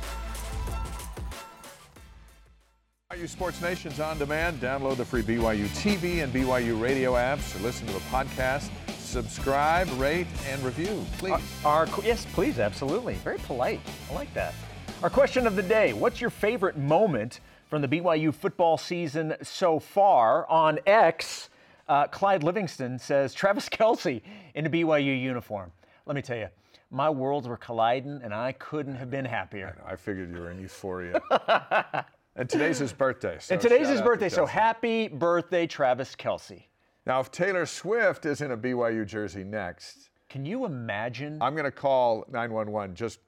[3.12, 4.58] BYU Sports Nation's on demand.
[4.58, 8.70] Download the free BYU TV and BYU radio apps or listen to the podcast.
[9.11, 11.34] Subscribe, rate, and review, please.
[11.64, 13.14] Our yes, please, absolutely.
[13.14, 13.80] Very polite.
[14.08, 14.54] I like that.
[15.02, 19.80] Our question of the day: What's your favorite moment from the BYU football season so
[19.80, 20.48] far?
[20.48, 21.50] On X,
[21.88, 24.22] uh, Clyde Livingston says Travis Kelsey
[24.54, 25.72] in a BYU uniform.
[26.06, 26.46] Let me tell you,
[26.92, 29.76] my worlds were colliding, and I couldn't have been happier.
[29.84, 31.20] I figured you were in euphoria.
[32.36, 33.38] and today's his birthday.
[33.40, 36.62] So And today's his out to birthday, so happy birthday, Travis Kelce.
[37.07, 41.38] Now, if Taylor Swift is in a BYU jersey next, Can you imagine?
[41.40, 43.20] I'm going to call 911 just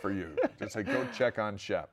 [0.00, 0.34] for you.
[0.58, 1.90] just say, go check on Shep.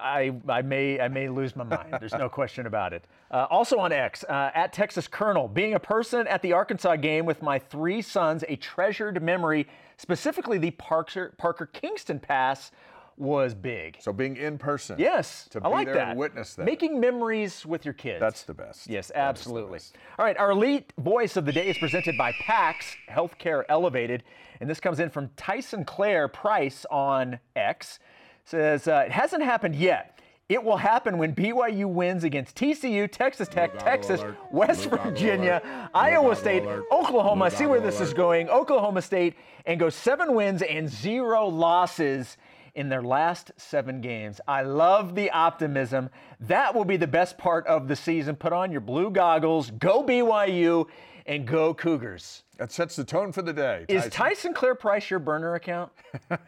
[0.00, 1.96] I, I may I may lose my mind.
[1.98, 3.06] There's no question about it.
[3.32, 7.26] Uh, also on X, uh, at Texas Colonel, being a person at the Arkansas game
[7.26, 9.66] with my three sons, a treasured memory,
[9.96, 12.70] specifically the Parker, Parker Kingston pass
[13.16, 13.96] was big.
[14.00, 14.96] So being in person.
[14.98, 16.08] Yes, To I be like there that.
[16.10, 16.64] and witness that.
[16.66, 18.20] Making memories with your kids.
[18.20, 18.88] That's the best.
[18.88, 19.74] Yes, That is absolutely.
[19.78, 19.96] best.
[20.18, 24.22] All right, our elite voice of the day is presented by PAX Healthcare Elevated,
[24.60, 27.98] and this comes in from Tyson Claire Price on X.
[28.44, 30.18] Says uh, it hasn't happened yet.
[30.48, 34.36] It will happen when BYU wins against TCU, Texas Tech, Texas, alert.
[34.50, 35.90] West Blue Virginia, alert.
[35.94, 36.86] Iowa Blue State, goggle alert.
[36.92, 37.50] Oklahoma.
[37.50, 38.48] See where goggle this is going.
[38.50, 39.34] Oklahoma State
[39.64, 42.36] and go seven wins and zero losses
[42.74, 44.40] in their last seven games.
[44.48, 46.10] I love the optimism.
[46.40, 48.36] That will be the best part of the season.
[48.36, 50.86] Put on your blue goggles, go BYU,
[51.26, 52.42] and go Cougars.
[52.58, 53.84] That sets the tone for the day.
[53.88, 55.92] Is Tyson Clear Price your burner account?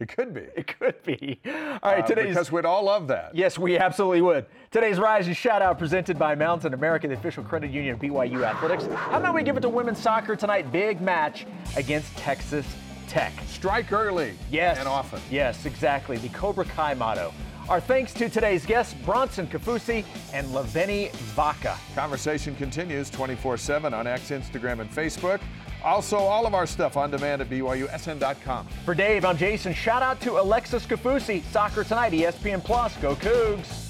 [0.00, 0.40] It could be.
[0.56, 1.38] It could be.
[1.46, 1.52] All
[1.92, 2.30] right, Uh, today's.
[2.30, 3.36] because we'd all love that.
[3.36, 4.46] Yes, we absolutely would.
[4.72, 8.42] Today's Rise and Shout Out presented by Mountain America, the official credit union of BYU
[8.42, 8.84] Athletics.
[8.92, 10.72] How about we give it to women's soccer tonight?
[10.72, 12.66] Big match against Texas
[13.12, 13.34] Tech.
[13.46, 14.32] Strike early.
[14.50, 14.78] Yes.
[14.78, 15.20] And often.
[15.30, 16.16] Yes, exactly.
[16.16, 17.34] The Cobra Kai motto.
[17.68, 21.76] Our thanks to today's guests, Bronson Kaufusi and Laveni Vaka.
[21.94, 25.42] Conversation continues 24 7 on X, Instagram, and Facebook.
[25.84, 28.66] Also, all of our stuff on demand at BYUSN.com.
[28.86, 29.74] For Dave, I'm Jason.
[29.74, 31.42] Shout out to Alexis Kaufusi.
[31.52, 32.96] Soccer tonight, ESPN Plus.
[32.96, 33.81] Go Cougs.